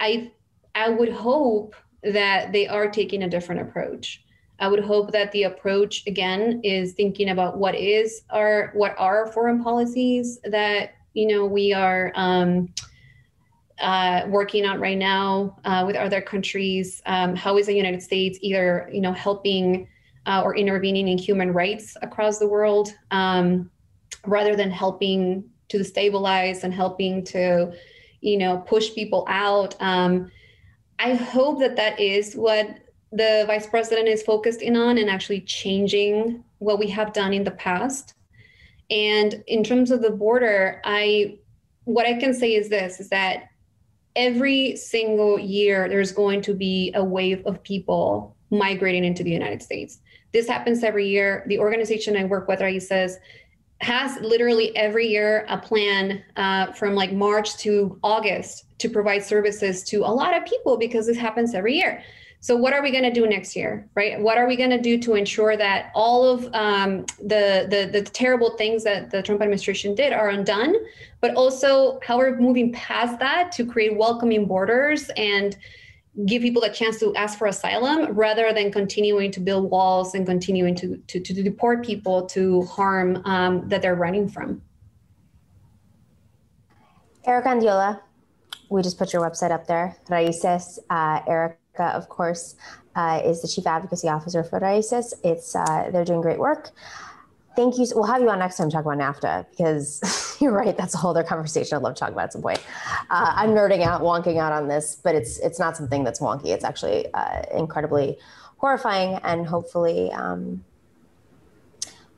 [0.00, 0.30] I
[0.74, 4.22] I would hope that they are taking a different approach.
[4.60, 9.30] I would hope that the approach again is thinking about what is our what are
[9.32, 12.68] foreign policies that you know we are um,
[13.80, 17.00] uh, working on right now uh, with other countries.
[17.06, 19.88] Um, how is the United States either you know helping
[20.26, 23.70] uh, or intervening in human rights across the world, um,
[24.26, 27.72] rather than helping to stabilize and helping to
[28.20, 29.76] you know push people out.
[30.98, 32.78] I hope that that is what
[33.12, 37.44] the vice president is focused in on and actually changing what we have done in
[37.44, 38.14] the past.
[38.90, 41.38] And in terms of the border, I
[41.84, 43.44] what I can say is this is that
[44.14, 49.62] every single year there's going to be a wave of people migrating into the United
[49.62, 50.00] States.
[50.32, 51.44] This happens every year.
[51.46, 53.14] The organization I work with, Raíces,
[53.80, 59.82] has literally every year a plan uh, from like March to August to provide services
[59.84, 62.02] to a lot of people because this happens every year.
[62.40, 64.20] So, what are we going to do next year, right?
[64.20, 68.02] What are we going to do to ensure that all of um, the, the the
[68.02, 70.74] terrible things that the Trump administration did are undone,
[71.20, 75.56] but also how we're moving past that to create welcoming borders and
[76.26, 80.26] give people a chance to ask for asylum rather than continuing to build walls and
[80.26, 84.62] continuing to to, to deport people to harm um, that they're running from.
[87.24, 88.00] Erika Andiola,
[88.70, 89.96] we just put your website up there.
[90.08, 92.56] Raices, uh, Eric of course,
[92.96, 95.14] uh, is the chief advocacy officer for Raices.
[95.22, 96.70] It's uh, they're doing great work.
[97.58, 97.88] Thank you.
[97.92, 100.76] We'll have you on next time to talk about NAFTA because you're right.
[100.76, 102.64] That's a whole other conversation I'd love to talk about at some point.
[103.10, 106.50] Uh, I'm nerding out, wonking out on this, but it's it's not something that's wonky.
[106.50, 108.16] It's actually uh, incredibly
[108.58, 110.64] horrifying, and hopefully, um,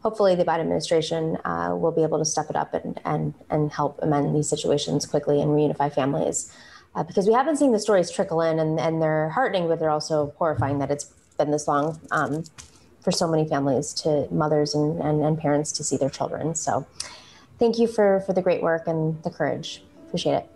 [0.03, 3.73] hopefully, the Biden administration uh, will be able to step it up and and and
[3.73, 6.55] help amend these situations quickly and reunify families
[6.95, 9.89] uh, because we haven't seen the stories trickle in and, and they're heartening, but they're
[9.89, 11.05] also horrifying that it's
[11.39, 12.45] been this long um,
[13.01, 16.55] for so many families to mothers and, and, and, parents to see their children.
[16.55, 16.87] So
[17.59, 19.83] thank you for, for the great work and the courage.
[20.07, 20.51] Appreciate it.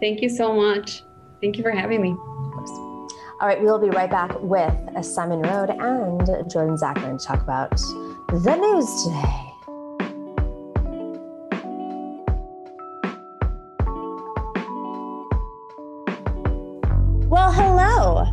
[0.00, 1.02] Thank you so much.
[1.40, 2.10] Thank you for having me.
[3.40, 4.72] All right, we will be right back with
[5.04, 7.76] Simon Narode and Jordan Zakarin to talk about
[8.28, 9.54] the news today.
[17.28, 18.26] Well, hello.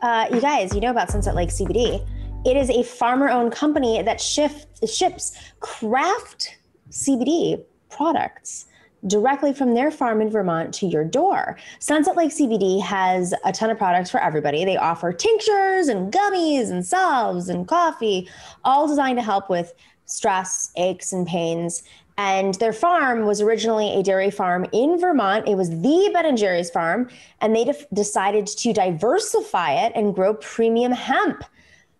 [0.00, 2.04] Uh, you guys, you know about Sunset Lake CBD.
[2.46, 6.56] It is a farmer owned company that ships craft
[6.90, 8.66] CBD products
[9.08, 11.58] directly from their farm in Vermont to your door.
[11.80, 14.64] Sunset Lake CBD has a ton of products for everybody.
[14.64, 18.28] They offer tinctures and gummies and salves and coffee,
[18.64, 19.74] all designed to help with
[20.06, 21.82] stress, aches, and pains.
[22.16, 25.48] And their farm was originally a dairy farm in Vermont.
[25.48, 30.14] It was the Ben and Jerry's farm, and they de- decided to diversify it and
[30.14, 31.44] grow premium hemp.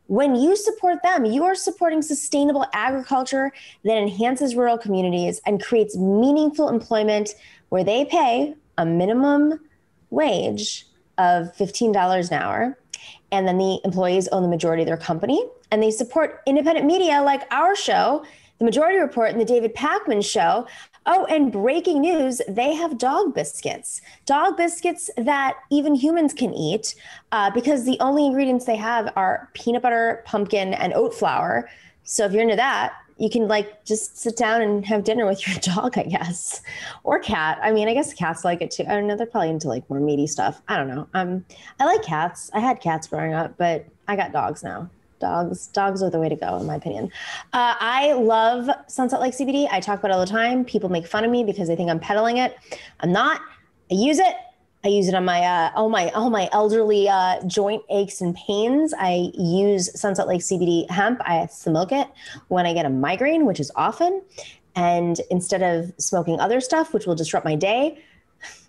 [0.09, 3.52] When you support them, you are supporting sustainable agriculture
[3.84, 7.34] that enhances rural communities and creates meaningful employment
[7.70, 9.61] where they pay a minimum
[10.11, 10.86] wage
[11.18, 12.78] of $15 an hour.
[13.32, 17.20] And then the employees own the majority of their company and they support independent media
[17.22, 18.24] like our show
[18.59, 20.66] the Majority Report and the David Pakman Show.
[21.09, 24.00] Oh, and breaking news they have dog biscuits.
[24.24, 26.96] Dog biscuits that even humans can eat
[27.30, 31.70] uh, because the only ingredients they have are peanut butter, pumpkin, and oat flour.
[32.02, 35.46] So if you're into that, you can like just sit down and have dinner with
[35.46, 36.61] your dog, I guess,
[37.04, 37.59] or cat.
[37.62, 38.84] I mean, I guess cats like it too.
[38.88, 39.16] I don't know.
[39.16, 40.61] They're probably into like more meaty stuff.
[40.66, 41.09] I don't know.
[41.14, 41.44] Um,
[41.78, 42.50] I like cats.
[42.52, 46.28] I had cats growing up, but I got dogs now dogs dogs are the way
[46.28, 47.10] to go in my opinion.
[47.52, 50.64] Uh, i love sunset lake cbd i talk about it all the time.
[50.64, 52.56] People make fun of me because they think i'm peddling it.
[53.00, 53.40] I'm not.
[53.90, 54.36] I use it.
[54.84, 58.36] I use it on my uh, all my all my elderly uh, joint aches and
[58.36, 58.94] pains.
[58.96, 61.20] I use sunset lake cbd hemp.
[61.24, 62.06] I smoke it
[62.48, 64.22] when i get a migraine which is often.
[64.76, 67.98] And instead of smoking other stuff which will disrupt my day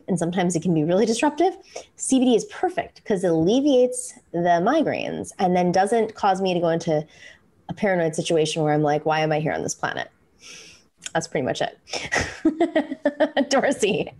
[0.07, 1.57] and sometimes it can be really disruptive.
[1.97, 6.69] CBD is perfect because it alleviates the migraines and then doesn't cause me to go
[6.69, 7.05] into
[7.69, 10.09] a paranoid situation where I'm like, why am I here on this planet?
[11.13, 13.49] That's pretty much it.
[13.49, 14.11] Dorsey.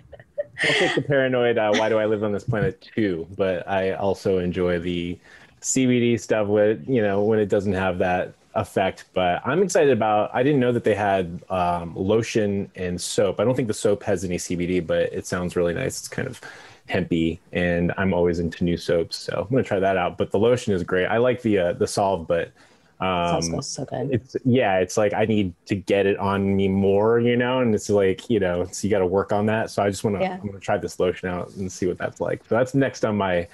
[0.63, 3.27] I'll take the paranoid, uh, why do I live on this planet too?
[3.37, 5.17] But I also enjoy the
[5.61, 9.05] CBD stuff with, you know, when it doesn't have that effect.
[9.13, 10.31] But I'm excited about.
[10.33, 13.39] I didn't know that they had um, lotion and soap.
[13.39, 15.99] I don't think the soap has any CBD, but it sounds really nice.
[15.99, 16.41] It's kind of
[16.89, 20.17] hempy, and I'm always into new soaps, so I'm gonna try that out.
[20.17, 21.05] But the lotion is great.
[21.05, 22.51] I like the uh, the solve, but
[22.99, 24.09] um, so good.
[24.11, 27.75] It's yeah, it's like I need to get it on me more, you know, and
[27.75, 29.69] it's like you know, so you got to work on that.
[29.69, 30.23] So I just want to.
[30.23, 30.37] Yeah.
[30.41, 32.41] I'm gonna try this lotion out and see what that's like.
[32.49, 33.47] So that's next on my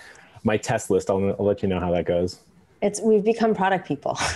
[0.43, 1.09] my test list.
[1.09, 2.39] I'll, I'll let you know how that goes.
[2.81, 4.17] It's we've become product people.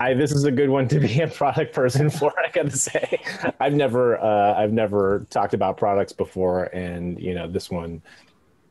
[0.00, 2.32] I this is a good one to be a product person for.
[2.38, 3.20] I gotta say,
[3.60, 8.02] I've never uh, I've never talked about products before, and you know this one,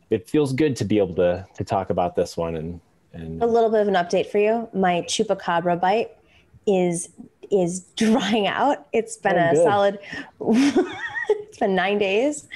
[0.10, 2.80] it feels good to be able to to talk about this one and
[3.14, 4.70] and a little bit of an update for you.
[4.74, 6.12] My chupacabra bite
[6.66, 7.10] is
[7.52, 8.88] is drying out.
[8.94, 9.64] It's been oh, a good.
[9.64, 10.00] solid
[11.30, 12.48] it's been nine days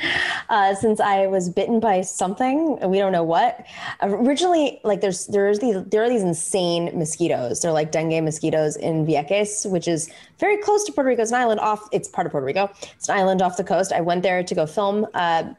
[0.49, 2.77] uh, since I was bitten by something.
[2.89, 3.65] We don't know what.
[4.01, 7.61] Originally, like there's there's these there are these insane mosquitoes.
[7.61, 10.09] They're like dengue mosquitoes in Vieques, which is
[10.39, 11.21] very close to Puerto Rico.
[11.21, 11.87] It's an island off.
[11.91, 12.69] It's part of Puerto Rico.
[12.95, 13.91] It's an island off the coast.
[13.91, 15.07] I went there to go film.
[15.13, 15.53] Uh,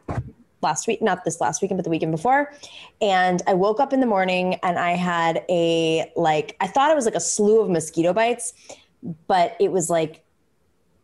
[0.62, 2.52] last week, not this last weekend, but the weekend before.
[3.00, 6.94] And I woke up in the morning and I had a like I thought it
[6.94, 8.54] was like a slew of mosquito bites,
[9.26, 10.22] but it was like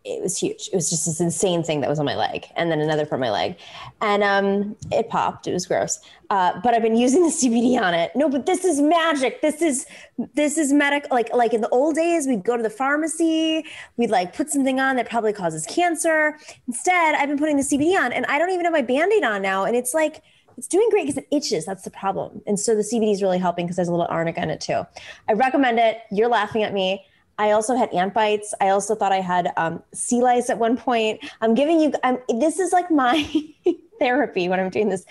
[0.04, 0.68] it was huge.
[0.72, 3.20] It was just this insane thing that was on my leg, and then another part
[3.20, 3.56] my leg,
[4.00, 5.46] and um, it popped.
[5.46, 6.00] It was gross.
[6.30, 8.12] Uh, but I've been using the CBD on it.
[8.14, 9.42] No, but this is magic.
[9.42, 9.86] This is
[10.34, 11.06] this is medic.
[11.10, 13.64] Like like in the old days, we'd go to the pharmacy.
[13.96, 16.38] We'd like put something on that probably causes cancer.
[16.66, 19.42] Instead, I've been putting the CBD on, and I don't even have my band-aid on
[19.42, 20.22] now, and it's like
[20.56, 21.64] it's doing great because it itches.
[21.64, 22.42] That's the problem.
[22.46, 24.84] And so the CBD is really helping because there's a little arnica in it too.
[25.28, 25.98] I recommend it.
[26.10, 27.04] You're laughing at me.
[27.38, 28.52] I also had ant bites.
[28.60, 31.20] I also thought I had um, sea lice at one point.
[31.40, 31.92] I'm giving you.
[32.02, 33.24] I'm, this is like my
[34.00, 35.04] therapy when I'm doing this.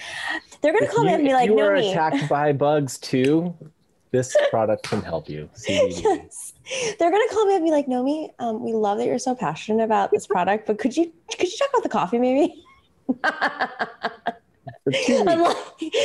[0.62, 3.56] They're gonna call you, me and be like, "You were attacked by bugs too."
[4.12, 5.50] This product can help you.
[5.68, 6.54] yes.
[6.98, 9.84] They're gonna call me and be like, Nomi, um, we love that you're so passionate
[9.84, 12.64] about this product, but could you could you talk about the coffee maybe?
[14.88, 15.58] I'm like,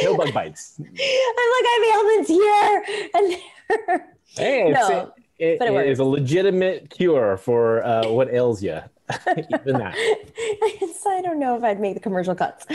[0.02, 0.76] no bug bites.
[0.78, 4.06] I'm like, I have ailments here, and
[4.36, 5.12] hey, no
[5.42, 8.80] it, but it, it is a legitimate cure for uh, what ails you.
[9.28, 9.94] Even that.
[11.12, 12.66] I don't know if I'd make the commercial cuts.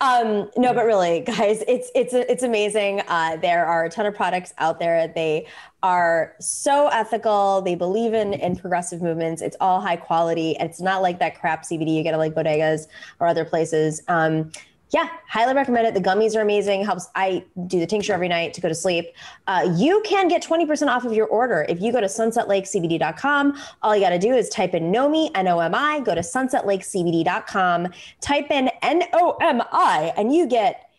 [0.00, 3.02] Um, no, but really, guys, it's it's it's amazing.
[3.06, 5.08] Uh, there are a ton of products out there.
[5.08, 5.46] They
[5.82, 7.60] are so ethical.
[7.60, 9.42] They believe in in progressive movements.
[9.42, 10.56] It's all high quality.
[10.58, 12.86] It's not like that crap CBD you get at like bodegas
[13.20, 14.02] or other places.
[14.08, 14.50] Um,
[14.92, 15.94] yeah, highly recommend it.
[15.94, 16.84] The gummies are amazing.
[16.84, 17.08] Helps.
[17.14, 19.06] I do the tincture every night to go to sleep.
[19.46, 23.58] Uh, you can get 20% off of your order if you go to sunsetlakecbd.com.
[23.80, 26.20] All you got to do is type in NOMI, N O M I, go to
[26.20, 27.88] sunsetlakecbd.com,
[28.20, 30.90] type in N O M I, and you get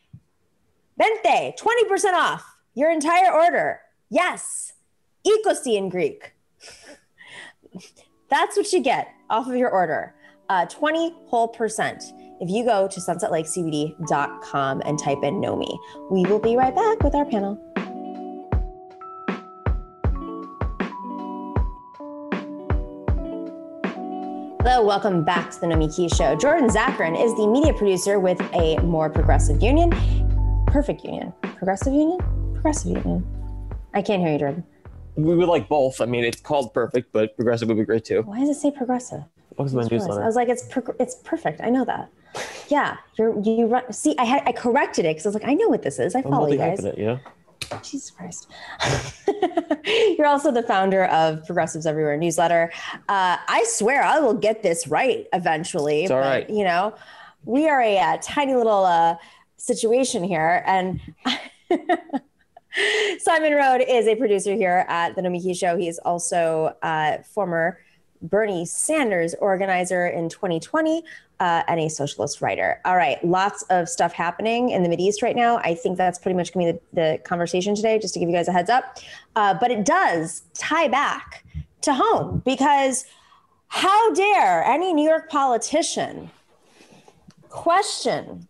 [0.98, 3.80] Vente, 20% off your entire order.
[4.10, 4.74] Yes.
[5.26, 6.34] Ecosi in Greek.
[8.30, 10.16] That's what you get off of your order.
[10.50, 12.04] Uh, 20 whole percent
[12.39, 15.77] if you go to sunsetlakecbd.com and type in Nomi.
[16.11, 17.59] We will be right back with our panel.
[24.61, 26.36] Hello, welcome back to the Nomiki Show.
[26.38, 29.91] Jordan Zakarin is the media producer with a more progressive union.
[30.67, 31.34] Perfect union.
[31.41, 32.17] Progressive union?
[32.53, 33.27] Progressive union.
[33.93, 34.63] I can't hear you, Jordan.
[35.15, 36.01] We would like both.
[36.01, 38.21] I mean, it's called perfect, but progressive would be great too.
[38.23, 39.23] Why does it say progressive?
[39.57, 41.61] What's my I was like, it's per- it's perfect.
[41.61, 42.09] I know that.
[42.67, 43.91] Yeah, you're you run.
[43.93, 46.15] See, I had I corrected it because I was like, I know what this is.
[46.15, 46.84] I follow you guys.
[46.97, 47.19] you know?
[47.81, 48.47] Jesus Christ.
[50.17, 52.71] You're also the founder of Progressives Everywhere newsletter.
[53.09, 56.03] Uh, I swear I will get this right eventually.
[56.03, 56.49] It's all but, right.
[56.49, 56.93] You know,
[57.45, 59.15] we are a, uh tiny little uh,
[59.57, 60.63] situation here.
[60.65, 60.99] And
[63.19, 65.77] Simon Narode is a producer here at the Nomiki Show.
[65.77, 67.79] He is also uh, former
[68.24, 71.03] Bernie Sanders organizer in 2020
[71.39, 72.80] uh, and a socialist writer.
[72.86, 75.57] All right, lots of stuff happening in the Mideast right now.
[75.57, 78.30] I think that's pretty much going to be the, the conversation today, just to give
[78.30, 78.97] you guys a heads up.
[79.36, 81.43] Uh, but it does tie back
[81.82, 83.05] to home because
[83.67, 86.32] how dare any New York politician
[87.49, 88.47] question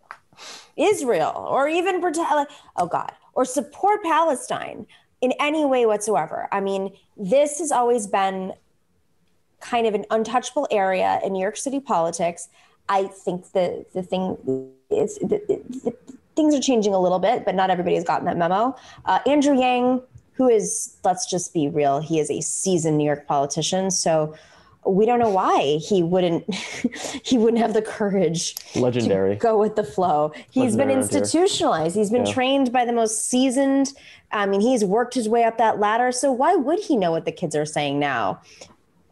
[0.76, 2.48] Israel or even pretend,
[2.78, 4.88] oh God, or support Palestine
[5.22, 6.48] in any way whatsoever.
[6.52, 8.54] I mean, this has always been
[9.64, 12.50] kind of an untouchable area in New York City politics.
[12.90, 14.38] I think the the thing
[14.90, 15.96] is the, the,
[16.36, 18.76] things are changing a little bit, but not everybody has gotten that memo.
[19.06, 20.02] Uh, Andrew Yang,
[20.34, 24.36] who is let's just be real, he is a seasoned New York politician, so
[24.86, 26.44] we don't know why he wouldn't
[27.24, 29.30] he wouldn't have the courage Legendary.
[29.32, 30.34] to go with the flow.
[30.52, 31.00] He's been Legendary here.
[31.22, 31.96] institutionalized.
[31.96, 32.34] He's been Yeah.
[32.34, 33.94] trained by the most seasoned.
[34.34, 36.12] I mean, he's worked his way up that ladder.
[36.12, 38.42] So why would he know what the kids are saying now?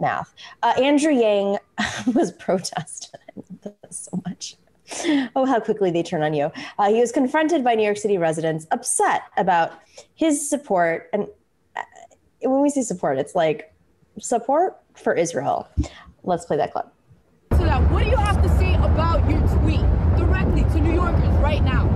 [0.01, 0.33] Math.
[0.63, 1.57] Uh, Andrew Yang
[2.13, 3.19] was protested.
[3.29, 4.55] I love this so much.
[5.37, 6.51] Oh, how quickly they turn on you.
[6.77, 9.71] Uh, he was confronted by New York City residents upset about
[10.15, 11.09] his support.
[11.13, 11.27] And
[11.77, 11.83] uh,
[12.41, 13.73] when we say support, it's like
[14.19, 15.69] support for Israel.
[16.23, 16.87] Let's play that clip.
[17.51, 17.89] to that.
[17.89, 19.79] What do you have to say about your tweet
[20.17, 21.87] directly to New Yorkers right now?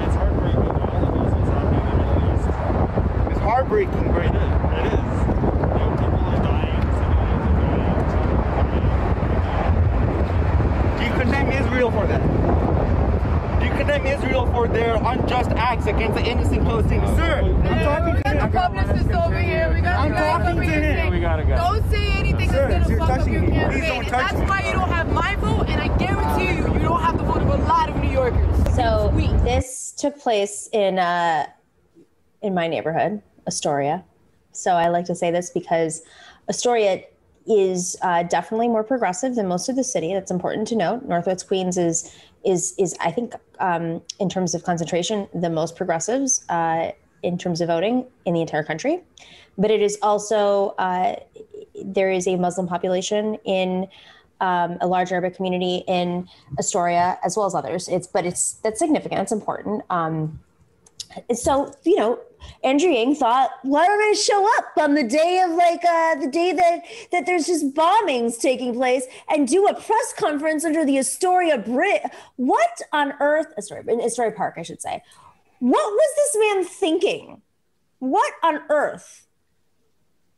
[0.00, 0.58] It's heartbreaking.
[0.58, 2.48] All of this is happening in the Middle East.
[3.30, 4.04] It's heartbreaking.
[4.18, 4.42] It is.
[4.78, 5.08] It is.
[5.78, 6.82] Young people are dying.
[6.98, 8.48] Civilians are dying.
[10.98, 11.12] Do you
[11.78, 13.60] condemn Israel for that?
[13.60, 17.16] Do you condemn Israel for their unjust acts against the innocent Palestinians?
[17.16, 19.72] Sir, I'm talking we to got the publicist over here.
[19.74, 21.12] We got I'm the guys talking over to here him.
[21.12, 21.56] We gotta go.
[21.56, 23.46] Don't say anything Sir, that's gonna fuck up your me.
[23.48, 23.80] Please campaign.
[23.82, 24.46] don't And touch that's me.
[24.46, 27.42] why you don't have my vote, and I guarantee you, you don't have the vote
[27.42, 28.74] of a lot of New Yorkers.
[28.74, 29.30] So Tweet.
[29.44, 31.46] this took place in uh,
[32.42, 34.04] in my neighborhood, Astoria.
[34.52, 36.02] So I like to say this because
[36.48, 37.02] Astoria
[37.48, 40.12] is uh, definitely more progressive than most of the city.
[40.12, 41.04] That's important to note.
[41.04, 46.44] Northwest Queens is is is I think um, in terms of concentration the most progressives
[46.48, 46.92] uh,
[47.22, 49.00] in terms of voting in the entire country.
[49.56, 51.16] But it is also uh,
[51.82, 53.88] there is a Muslim population in
[54.40, 56.28] um, a large urban community in
[56.58, 57.88] Astoria as well as others.
[57.88, 59.20] It's but it's that's significant.
[59.22, 59.82] It's important.
[59.90, 60.40] Um,
[61.34, 62.18] so you know,
[62.64, 66.28] Andrew Yang thought, why don't I show up on the day of like uh, the
[66.30, 66.82] day that
[67.12, 72.02] that there's just bombings taking place and do a press conference under the Astoria Bridge?
[72.36, 73.46] What on earth?
[73.56, 75.02] Astoria, in Astoria Park, I should say.
[75.60, 77.42] What was this man thinking?
[77.98, 79.26] What on earth?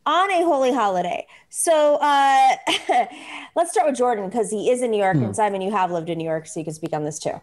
[0.06, 1.26] on a holy holiday.
[1.50, 2.56] So uh,
[3.54, 6.08] let's start with Jordan because he is in New York, and Simon, you have lived
[6.08, 7.40] in New York, so you can speak on this too.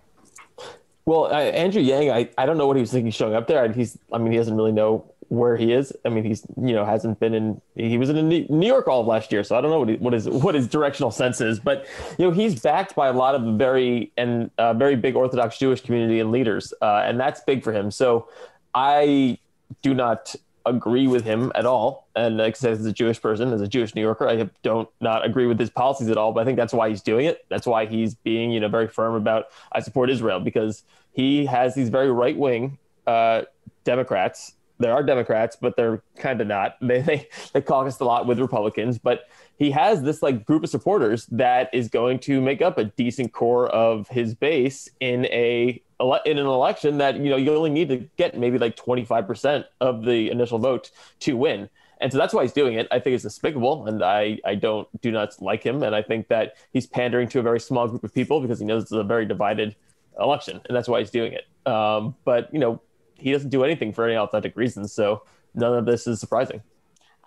[1.08, 3.72] Well, uh, Andrew Yang, I, I don't know what he was thinking showing up there.
[3.72, 5.93] He's, I mean, he doesn't really know where he is.
[6.03, 9.08] I mean, he's, you know, hasn't been in, he was in New York all of
[9.08, 9.41] last year.
[9.45, 11.86] So I don't know what, he, what his, what his directional sense is, but,
[12.18, 15.80] you know, he's backed by a lot of very, and uh, very big Orthodox Jewish
[15.80, 16.74] community and leaders.
[16.82, 17.89] Uh, and that's big for him.
[17.89, 18.28] So
[18.76, 19.38] I
[19.82, 20.36] do not
[20.70, 22.07] agree with him at all.
[22.15, 24.89] And like I said, as a Jewish person, as a Jewish New Yorker, I don't
[25.01, 26.32] not agree with his policies at all.
[26.32, 27.45] But I think that's why he's doing it.
[27.49, 31.76] That's why he's being, you know, very firm about I support Israel because he has
[31.76, 33.43] these very right wing uh,
[33.84, 34.53] Democrats.
[34.80, 36.78] There are Democrats, but they're kind of not.
[36.82, 39.22] They, they they caucus a lot with Republicans, but
[39.57, 43.34] he has this like group of supporters that is going to make up a decent
[43.34, 47.89] core of his base in a in an election that you know you only need
[47.89, 50.91] to get maybe like 25% of the initial vote
[51.22, 51.70] to win.
[52.00, 52.88] And so that's why he's doing it.
[52.91, 55.82] I think it's despicable and i i don't do not like him.
[55.84, 58.66] And i think that he's pandering to a very small group of people because he
[58.66, 59.76] knows it's a very divided
[60.20, 61.45] election and that's why he's doing it.
[61.72, 62.82] Um, but you know
[63.16, 65.24] he doesn't do anything for any authentic reasons so
[65.56, 66.62] none of this is surprising.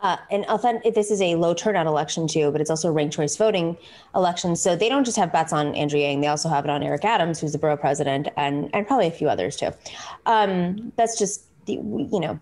[0.02, 3.14] Uh, and authentic, this is a low turnout election too, but it's also a ranked
[3.14, 3.76] choice voting
[4.14, 4.56] election.
[4.56, 7.04] So they don't just have bets on Andrew Yang; they also have it on Eric
[7.04, 9.70] Adams, who's the borough president, and and probably a few others too.
[10.24, 12.40] Um, that's just the you know,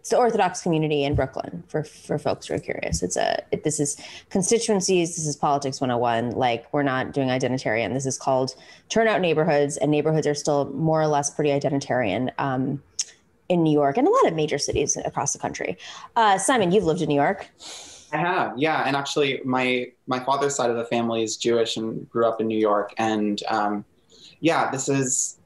[0.00, 3.02] it's the Orthodox community in Brooklyn for for folks who are curious.
[3.02, 4.00] It's a it, this is
[4.30, 5.16] constituencies.
[5.16, 6.30] This is politics 101.
[6.30, 7.92] Like we're not doing identitarian.
[7.92, 8.54] This is called
[8.88, 12.32] turnout neighborhoods, and neighborhoods are still more or less pretty identitarian.
[12.38, 12.82] Um,
[13.48, 15.76] in New York and a lot of major cities across the country.
[16.16, 17.48] Uh, Simon, you've lived in New York.
[18.12, 18.84] I have, yeah.
[18.86, 22.46] And actually, my my father's side of the family is Jewish and grew up in
[22.46, 22.94] New York.
[22.98, 23.84] And um,
[24.40, 25.38] yeah, this is.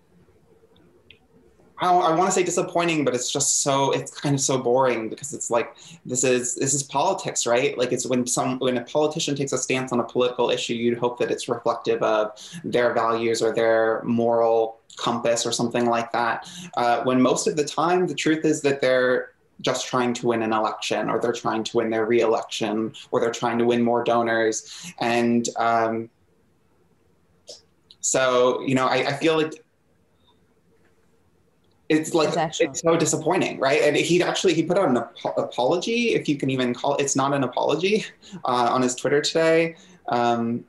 [1.81, 5.09] I, I want to say disappointing, but it's just so it's kind of so boring
[5.09, 5.74] because it's like
[6.05, 7.76] this is this is politics, right?
[7.76, 10.99] Like it's when some when a politician takes a stance on a political issue, you'd
[10.99, 12.33] hope that it's reflective of
[12.64, 16.49] their values or their moral compass or something like that.
[16.76, 20.43] Uh, when most of the time, the truth is that they're just trying to win
[20.43, 24.03] an election or they're trying to win their reelection or they're trying to win more
[24.03, 24.93] donors.
[25.01, 26.09] And um,
[28.01, 29.62] so, you know, I, I feel like
[31.91, 33.82] it's like it's so disappointing right?
[33.82, 37.03] And he actually he put out an ap- apology if you can even call it,
[37.03, 38.07] it's not an apology
[38.45, 39.74] uh, on his twitter today
[40.09, 40.64] um,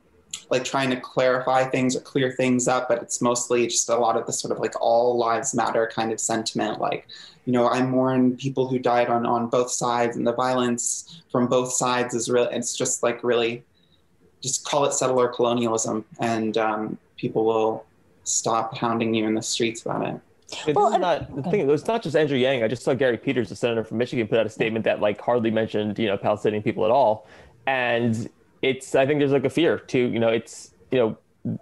[0.50, 4.16] like trying to clarify things or clear things up but it's mostly just a lot
[4.16, 7.06] of the sort of like all lives matter kind of sentiment like
[7.44, 11.46] you know i mourn people who died on on both sides and the violence from
[11.46, 13.62] both sides is really it's just like really
[14.40, 17.84] just call it settler colonialism and um, people will
[18.24, 20.20] stop hounding you in the streets about it
[20.66, 21.68] it well, not the thing.
[21.68, 22.62] It's not just Andrew Yang.
[22.62, 25.20] I just saw Gary Peters, the senator from Michigan, put out a statement that like
[25.20, 27.26] hardly mentioned you know Palestinian people at all,
[27.66, 28.28] and
[28.62, 30.10] it's I think there's like a fear too.
[30.10, 31.18] You know, it's you know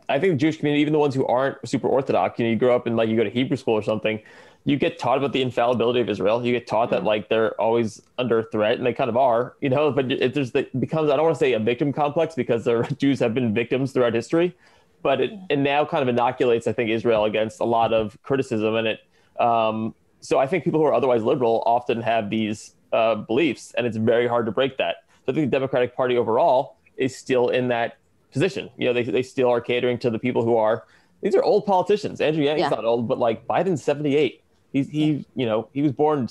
[0.09, 2.57] I think the Jewish community, even the ones who aren't super orthodox, you know, you
[2.57, 4.20] grow up in like you go to Hebrew school or something,
[4.64, 6.45] you get taught about the infallibility of Israel.
[6.45, 6.97] You get taught mm-hmm.
[6.97, 9.91] that like they're always under threat, and they kind of are, you know.
[9.91, 12.82] But it there's it becomes I don't want to say a victim complex because the
[12.99, 14.55] Jews have been victims throughout history,
[15.03, 18.74] but it, it now kind of inoculates I think Israel against a lot of criticism,
[18.76, 19.01] and it.
[19.38, 23.86] Um, so I think people who are otherwise liberal often have these uh, beliefs, and
[23.86, 24.96] it's very hard to break that.
[25.24, 27.96] So I think the Democratic Party overall is still in that
[28.32, 28.70] position.
[28.76, 30.84] You know, they, they still are catering to the people who are,
[31.22, 32.20] these are old politicians.
[32.20, 32.68] Andrew Yang's yeah.
[32.68, 34.42] not old, but like Biden's 78.
[34.72, 36.28] He's, he, you know, he was born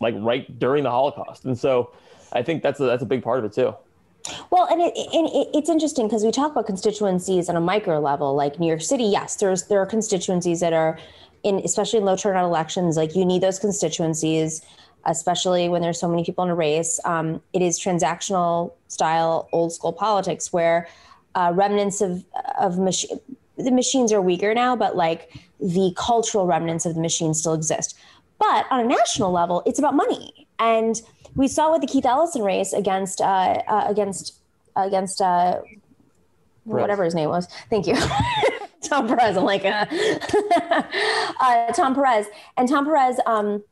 [0.00, 1.44] like right during the Holocaust.
[1.44, 1.92] And so
[2.32, 3.74] I think that's a, that's a big part of it too.
[4.54, 8.36] Well, and, it, and it's interesting because we talk about constituencies on a micro level,
[8.36, 9.02] like New York City.
[9.02, 10.96] Yes, there's there are constituencies that are
[11.42, 12.96] in, especially in low turnout elections.
[12.96, 14.64] Like you need those constituencies
[15.06, 17.00] especially when there's so many people in a race.
[17.04, 20.86] Um, it is transactional style, old school politics where
[21.34, 22.24] uh, remnants of
[22.60, 27.54] of the machines are weaker now, but like the cultural remnants of the machines still
[27.54, 27.98] exist.
[28.38, 31.02] But on a national level, it's about money, and
[31.34, 34.43] we saw with the Keith Ellison race against uh, uh, against
[34.76, 35.60] against uh,
[36.64, 37.46] whatever his name was.
[37.70, 37.96] Thank you.
[38.82, 39.36] Tom Perez.
[39.36, 39.86] I'm like, uh,
[41.40, 42.26] uh, Tom Perez.
[42.56, 43.62] And Tom Perez, um,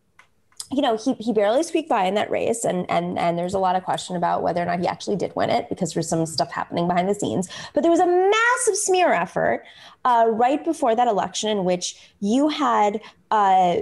[0.71, 2.65] you know, he, he barely squeaked by in that race.
[2.65, 5.35] And, and, and there's a lot of question about whether or not he actually did
[5.37, 7.49] win it because there's some stuff happening behind the scenes.
[7.75, 9.65] But there was a massive smear effort
[10.05, 13.01] uh, right before that election in which you had
[13.31, 13.77] uh,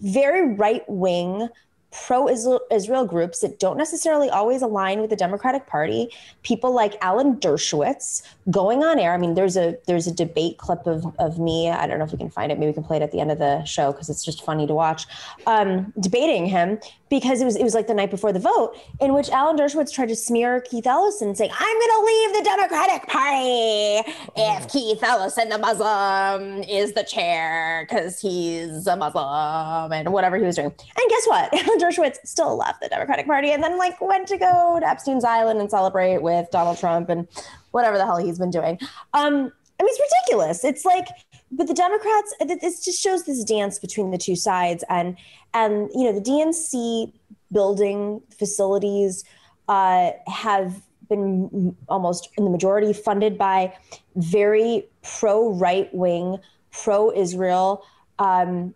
[0.00, 1.48] very right wing
[1.92, 6.08] pro Israel groups that don't necessarily always align with the Democratic Party.
[6.42, 9.12] People like Alan Dershowitz going on air.
[9.12, 11.70] I mean, there's a there's a debate clip of, of me.
[11.70, 12.58] I don't know if we can find it.
[12.58, 14.66] Maybe we can play it at the end of the show because it's just funny
[14.66, 15.06] to watch.
[15.46, 16.78] Um, debating him
[17.12, 19.92] because it was it was like the night before the vote in which Alan Dershowitz
[19.92, 25.02] tried to smear Keith Ellison, saying, "I'm going to leave the Democratic Party if Keith
[25.02, 30.68] Ellison, the Muslim, is the chair because he's a Muslim and whatever he was doing."
[30.68, 31.52] And guess what?
[31.68, 35.24] Alan Dershowitz still left the Democratic Party and then like went to go to Epstein's
[35.24, 37.26] Island and celebrate with Donald Trump and
[37.72, 38.78] whatever the hell he's been doing.
[39.14, 40.64] Um, I mean, it's ridiculous.
[40.64, 41.08] It's like
[41.52, 45.16] but the Democrats, this just shows this dance between the two sides, and
[45.52, 47.12] and you know the DNC
[47.52, 49.22] building facilities
[49.68, 50.80] uh, have
[51.10, 53.76] been almost in the majority funded by
[54.16, 56.38] very pro right wing,
[56.70, 57.84] pro Israel,
[58.18, 58.74] um,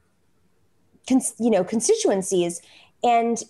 [1.09, 2.61] cons- you know constituencies,
[3.07, 3.43] and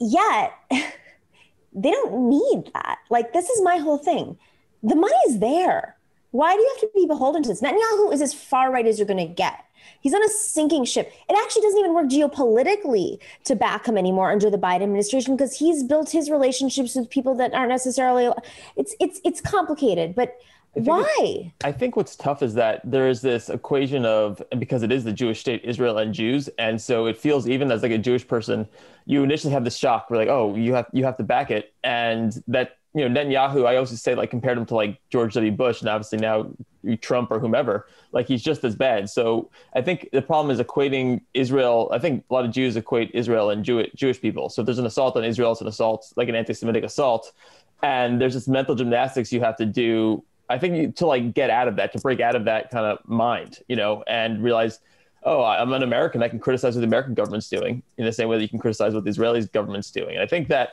[0.00, 2.98] yet they don't need that.
[3.10, 4.38] Like this is my whole thing.
[4.82, 5.98] The money's there
[6.30, 7.60] why do you have to be beholden to this?
[7.62, 9.64] Netanyahu is as far right as you're going to get.
[10.00, 11.12] He's on a sinking ship.
[11.28, 15.58] It actually doesn't even work geopolitically to back him anymore under the Biden administration because
[15.58, 18.30] he's built his relationships with people that aren't necessarily.
[18.76, 20.36] It's it's it's complicated, but
[20.76, 21.52] I Why?
[21.64, 25.04] I think what's tough is that there is this equation of and because it is
[25.04, 28.26] the Jewish state, Israel and Jews, and so it feels even as like a Jewish
[28.26, 28.66] person,
[29.06, 30.08] you initially have this shock.
[30.10, 33.66] We're like, oh, you have you have to back it, and that you know Netanyahu.
[33.66, 35.50] I always say like compared him to like George W.
[35.52, 36.50] Bush, and obviously now
[37.00, 37.88] Trump or whomever.
[38.12, 39.10] Like he's just as bad.
[39.10, 41.88] So I think the problem is equating Israel.
[41.92, 44.48] I think a lot of Jews equate Israel and Jew- Jewish people.
[44.48, 47.32] So if there's an assault on Israel, it's an assault like an anti-Semitic assault,
[47.82, 51.68] and there's this mental gymnastics you have to do I think to like get out
[51.68, 54.80] of that, to break out of that kind of mind, you know, and realize,
[55.22, 56.22] oh, I'm an American.
[56.22, 58.58] I can criticize what the American government's doing in the same way that you can
[58.58, 60.14] criticize what the Israeli government's doing.
[60.14, 60.70] And I think that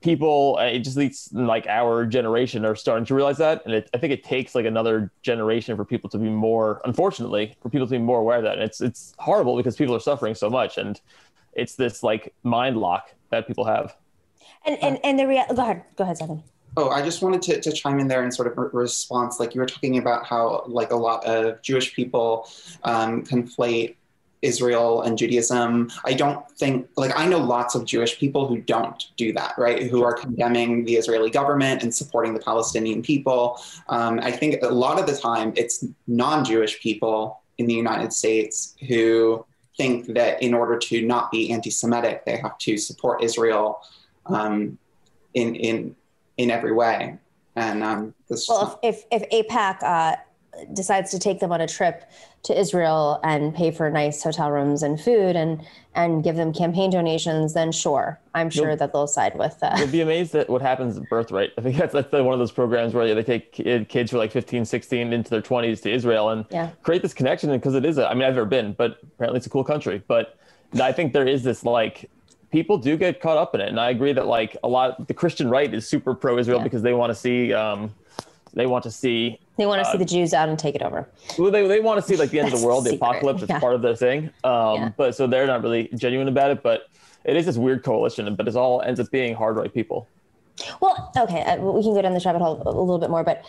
[0.00, 3.62] people, uh, it just leads like our generation are starting to realize that.
[3.64, 7.56] And it, I think it takes like another generation for people to be more, unfortunately,
[7.60, 8.54] for people to be more aware of that.
[8.54, 11.00] And it's it's horrible because people are suffering so much, and
[11.54, 13.96] it's this like mind lock that people have.
[14.64, 15.44] And and and the real.
[15.54, 15.84] Go ahead.
[15.96, 16.42] Go ahead, Simon.
[16.76, 19.40] Oh, I just wanted to, to chime in there in sort of re- response.
[19.40, 22.48] Like you were talking about how like a lot of Jewish people
[22.84, 23.96] um, conflate
[24.42, 25.90] Israel and Judaism.
[26.04, 29.84] I don't think like I know lots of Jewish people who don't do that, right?
[29.90, 33.60] Who are condemning the Israeli government and supporting the Palestinian people.
[33.88, 38.76] Um, I think a lot of the time it's non-Jewish people in the United States
[38.86, 39.44] who
[39.76, 43.80] think that in order to not be anti-Semitic, they have to support Israel
[44.26, 44.78] um,
[45.34, 45.96] in in
[46.36, 47.16] in every way.
[47.54, 50.16] And um, this, Well, if if, if AIPAC uh,
[50.74, 52.04] decides to take them on a trip
[52.44, 55.62] to Israel and pay for nice hotel rooms and food and
[55.94, 59.56] and give them campaign donations, then sure, I'm sure You'll- that they'll side with.
[59.62, 61.52] Uh, You'll be amazed at what happens at birthright.
[61.56, 64.18] I think that's, that's the, one of those programs where they take kid, kids who
[64.18, 66.68] are like 15, 16 into their 20s to Israel and Yeah.
[66.82, 69.46] create this connection because it is, a, I mean, I've never been, but apparently it's
[69.46, 70.02] a cool country.
[70.06, 70.36] But
[70.78, 72.10] I think there is this like,
[72.56, 73.68] people do get caught up in it.
[73.68, 76.64] And I agree that like a lot, the Christian right is super pro Israel Yeah.
[76.64, 77.94] because they want to see, um,
[78.54, 80.80] they want to see they want to see uh, the Jews out and take it
[80.80, 81.06] over.
[81.38, 83.42] well, they, they want to see like the end of the world, the apocalypse.
[83.42, 83.58] It's yeah.
[83.58, 84.30] part of their thing.
[84.42, 84.92] Um, Yeah.
[84.96, 86.62] But so they're not really genuine about it.
[86.62, 86.88] But
[87.24, 88.34] it is this weird coalition.
[88.34, 90.08] But it's all ends up being hard right people.
[90.80, 93.44] Well, okay, uh, we can go down the rabbit hole a little bit more, but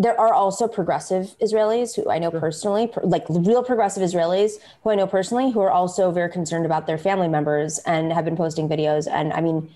[0.00, 4.94] there are also progressive Israelis who I know personally, like real progressive Israelis who I
[4.94, 8.66] know personally, who are also very concerned about their family members and have been posting
[8.66, 9.06] videos.
[9.06, 9.70] And I mean,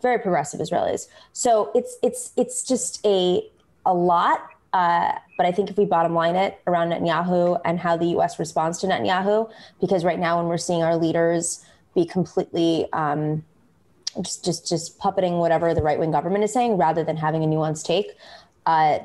[0.00, 1.06] very progressive Israelis.
[1.34, 3.46] So it's it's it's just a
[3.84, 4.48] a lot.
[4.72, 8.38] Uh, but I think if we bottom line it around Netanyahu and how the U.S.
[8.38, 9.50] responds to Netanyahu,
[9.82, 11.62] because right now when we're seeing our leaders
[11.94, 13.44] be completely um,
[14.22, 17.46] just just just puppeting whatever the right wing government is saying rather than having a
[17.46, 18.16] nuanced take,
[18.64, 19.00] uh,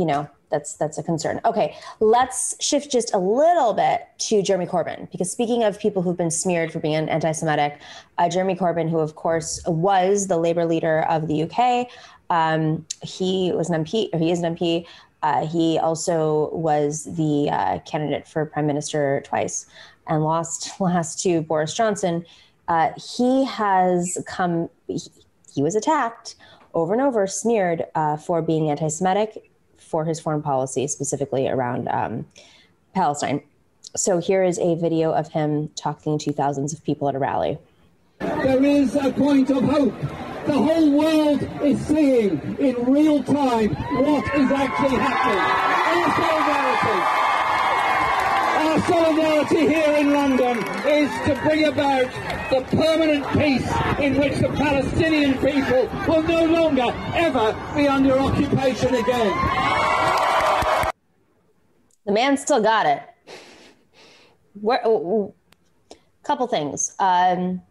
[0.00, 1.42] you know that's that's a concern.
[1.44, 6.16] Okay, let's shift just a little bit to Jeremy Corbyn because speaking of people who've
[6.16, 7.78] been smeared for being anti-Semitic,
[8.16, 11.86] uh, Jeremy Corbyn, who of course was the Labour leader of the UK,
[12.30, 14.08] um, he was an MP.
[14.14, 14.86] Or he is an MP.
[15.22, 19.66] Uh, he also was the uh, candidate for prime minister twice
[20.06, 22.24] and lost last to Boris Johnson.
[22.68, 24.70] Uh, he has come.
[24.86, 24.98] He,
[25.54, 26.36] he was attacked
[26.72, 29.49] over and over, smeared uh, for being anti-Semitic,
[29.90, 32.24] for his foreign policy, specifically around um,
[32.94, 33.42] Palestine.
[33.96, 37.58] So here is a video of him talking to thousands of people at a rally.
[38.20, 40.00] there is a point of hope.
[40.46, 45.42] The whole world is seeing in real time what is actually happening.
[45.90, 46.98] Our solidarity,
[48.62, 52.10] our solidarity here in London is to bring about
[52.50, 53.70] the permanent peace
[54.00, 59.79] in which the Palestinian people will no longer ever be under occupation again.
[62.10, 63.04] The man still got it.
[64.60, 66.92] Where, oh, oh, couple things.
[66.98, 67.62] Um,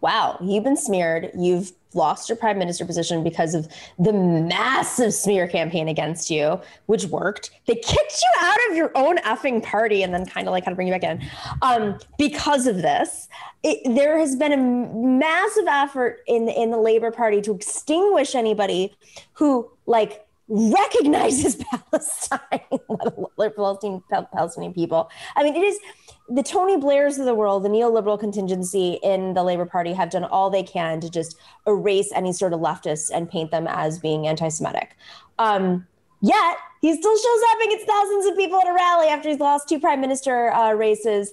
[0.00, 1.30] wow, you've been smeared.
[1.38, 3.68] You've lost your prime minister position because of
[3.98, 7.50] the massive smear campaign against you, which worked.
[7.66, 10.70] They kicked you out of your own effing party and then kind of like had
[10.70, 11.22] to bring you back in
[11.60, 13.28] um, because of this.
[13.62, 18.96] It, there has been a massive effort in in the Labor Party to extinguish anybody
[19.34, 21.56] who like recognizes
[21.90, 22.60] Palestine,
[23.56, 25.10] Palestinian, Palestinian people.
[25.36, 25.78] I mean, it is
[26.28, 30.24] the Tony Blairs of the world, the neoliberal contingency in the Labor Party have done
[30.24, 31.36] all they can to just
[31.66, 34.96] erase any sort of leftists and paint them as being anti-Semitic.
[35.38, 35.86] Um,
[36.20, 39.40] yet he still shows up and gets thousands of people at a rally after he's
[39.40, 41.32] lost two prime minister uh, races.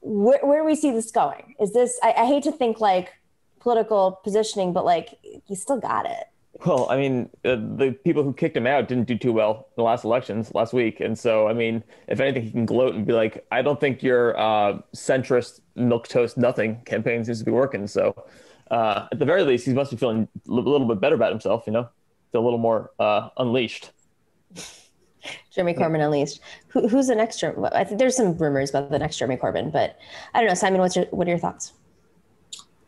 [0.00, 1.54] Where, where do we see this going?
[1.60, 1.98] Is this?
[2.02, 3.12] I, I hate to think like
[3.60, 6.24] political positioning, but like he still got it.
[6.66, 9.74] Well, I mean, uh, the people who kicked him out didn't do too well in
[9.76, 13.06] the last elections last week, and so I mean, if anything, he can gloat and
[13.06, 17.50] be like, "I don't think your uh, centrist milk toast nothing campaign seems to be
[17.50, 18.14] working." So,
[18.70, 21.64] uh, at the very least, he must be feeling a little bit better about himself.
[21.66, 21.88] You know,
[22.30, 23.92] feel a little more uh, unleashed.
[25.50, 26.40] Jeremy Corbyn unleashed.
[26.68, 27.68] Who, who's the next Jeremy?
[27.72, 29.98] I think there's some rumors about the next Jeremy Corbyn, but
[30.34, 30.54] I don't know.
[30.54, 31.72] Simon, what's your, what are your thoughts?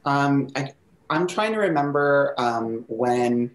[0.04, 0.72] Um, I,
[1.10, 3.50] I'm trying to remember um, when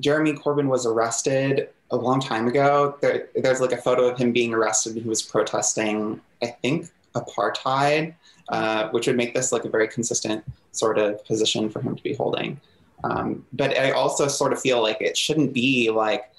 [0.00, 2.96] Jeremy Corbyn was arrested a long time ago.
[3.00, 4.96] There, there's like a photo of him being arrested.
[4.96, 8.14] He was protesting, I think, apartheid,
[8.48, 12.02] uh, which would make this like a very consistent sort of position for him to
[12.02, 12.60] be holding.
[13.04, 16.30] Um, but I also sort of feel like it shouldn't be like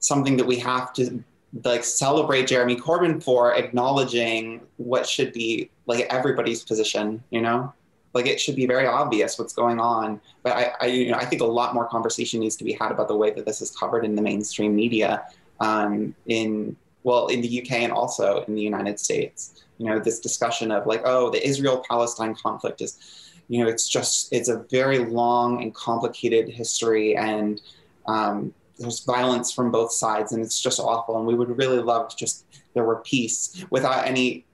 [0.00, 1.22] something that we have to
[1.64, 7.72] like celebrate Jeremy Corbyn for acknowledging what should be like everybody's position, you know?
[8.14, 10.20] Like it should be very obvious what's going on.
[10.42, 12.92] But I, I you know, I think a lot more conversation needs to be had
[12.92, 15.24] about the way that this is covered in the mainstream media
[15.60, 19.64] um, in well in the UK and also in the United States.
[19.78, 24.32] You know, this discussion of like, oh, the Israel-Palestine conflict is, you know, it's just
[24.32, 27.60] it's a very long and complicated history and
[28.06, 32.16] um, there's violence from both sides and it's just awful and we would really love
[32.16, 32.44] just
[32.74, 34.44] there were peace without any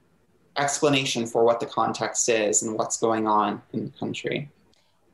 [0.57, 4.49] explanation for what the context is and what's going on in the country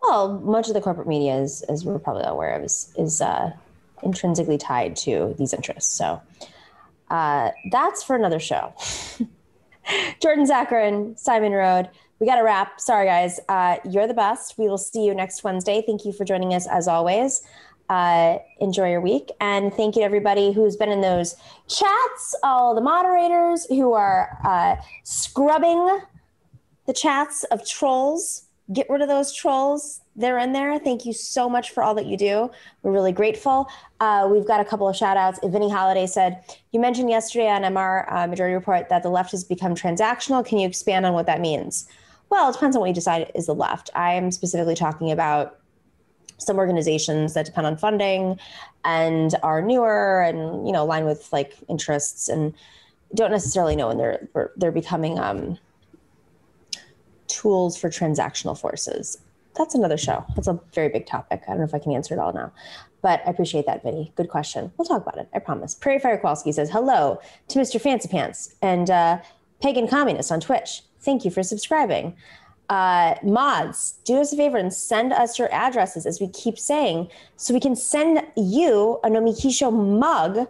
[0.02, 3.52] Well, much of the corporate media, is, as we're probably aware of, is, is uh,
[4.04, 5.94] intrinsically tied to these interests.
[5.94, 6.22] So
[7.10, 8.74] uh, that's for another show.
[10.22, 11.90] Jordan Zakarin, Simon Narode.
[12.20, 12.80] We got to wrap.
[12.80, 13.40] Sorry, guys.
[13.48, 14.58] Uh, you're the best.
[14.58, 15.84] We will see you next Wednesday.
[15.86, 17.42] Thank you for joining us as always.
[17.90, 19.32] Uh, enjoy your week.
[19.40, 21.36] And thank you to everybody who's been in those
[21.68, 26.00] chats, all the moderators who are uh, scrubbing
[26.86, 28.44] the chats of trolls.
[28.74, 30.02] Get rid of those trolls.
[30.18, 30.78] They're in there.
[30.80, 32.52] Thank you so much for all that you do.
[32.82, 33.70] We're really grateful.
[34.00, 35.40] Uh, we've got a couple of shout outs.
[35.44, 39.44] Vinny Holiday said, You mentioned yesterday on MR uh, Majority Report that the left has
[39.44, 40.46] become transactional.
[40.46, 41.88] Can you expand on what that means?
[42.30, 43.90] Well, it depends on what you decide is the left.
[43.96, 45.57] I am specifically talking about
[46.38, 48.40] some organizations that depend on funding
[48.86, 52.54] and are newer and you know align with like interests and
[53.16, 55.58] don't necessarily know when they're they're becoming um,
[57.28, 59.18] tools for transactional forces.
[59.56, 60.24] That's another show.
[60.36, 61.42] That's a very big topic.
[61.48, 62.52] I don't know if I can answer it all now,
[63.02, 64.12] but I appreciate that, Vinny.
[64.16, 64.72] Good question.
[64.78, 65.28] We'll talk about it.
[65.34, 65.74] I promise.
[65.74, 67.82] Prairie Fire Kowalski says hello to Mr.
[67.82, 69.20] Fancy Pants and uh,
[69.62, 70.84] Pagan Communist on Twitch.
[71.00, 72.16] Thank you for subscribing.
[72.70, 77.10] Uh, mods, do us a favor and send us your addresses, as we keep saying,
[77.38, 80.48] so we can send you a Nomiki Show mug.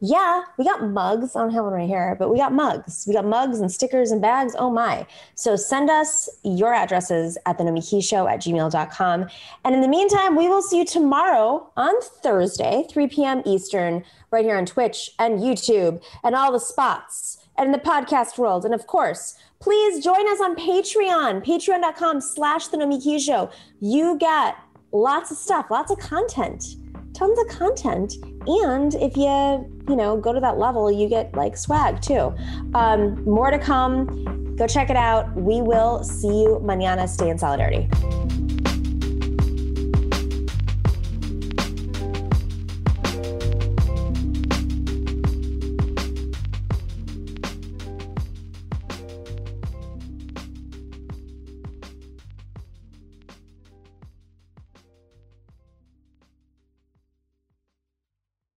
[0.00, 1.34] Yeah, we got mugs.
[1.34, 3.04] I don't have one right here, but we got mugs.
[3.06, 4.54] We got mugs and stickers and bags.
[4.58, 5.06] Oh my.
[5.34, 9.26] So send us your addresses at the Show at gmail.com.
[9.64, 13.42] And in the meantime, we will see you tomorrow on Thursday, 3 p.m.
[13.46, 18.38] Eastern, right here on Twitch and YouTube and all the spots and in the podcast
[18.38, 18.64] world.
[18.64, 23.50] And of course, please join us on Patreon, patreon.com slash the Nomiki Show.
[23.80, 24.56] You get
[24.92, 26.76] lots of stuff, lots of content,
[27.14, 28.14] tons of content.
[28.46, 32.34] And if you, you know, go to that level, you get like swag too.
[32.74, 34.56] Um, more to come.
[34.56, 35.34] Go check it out.
[35.34, 37.08] We will see you mañana.
[37.08, 37.88] Stay in solidarity.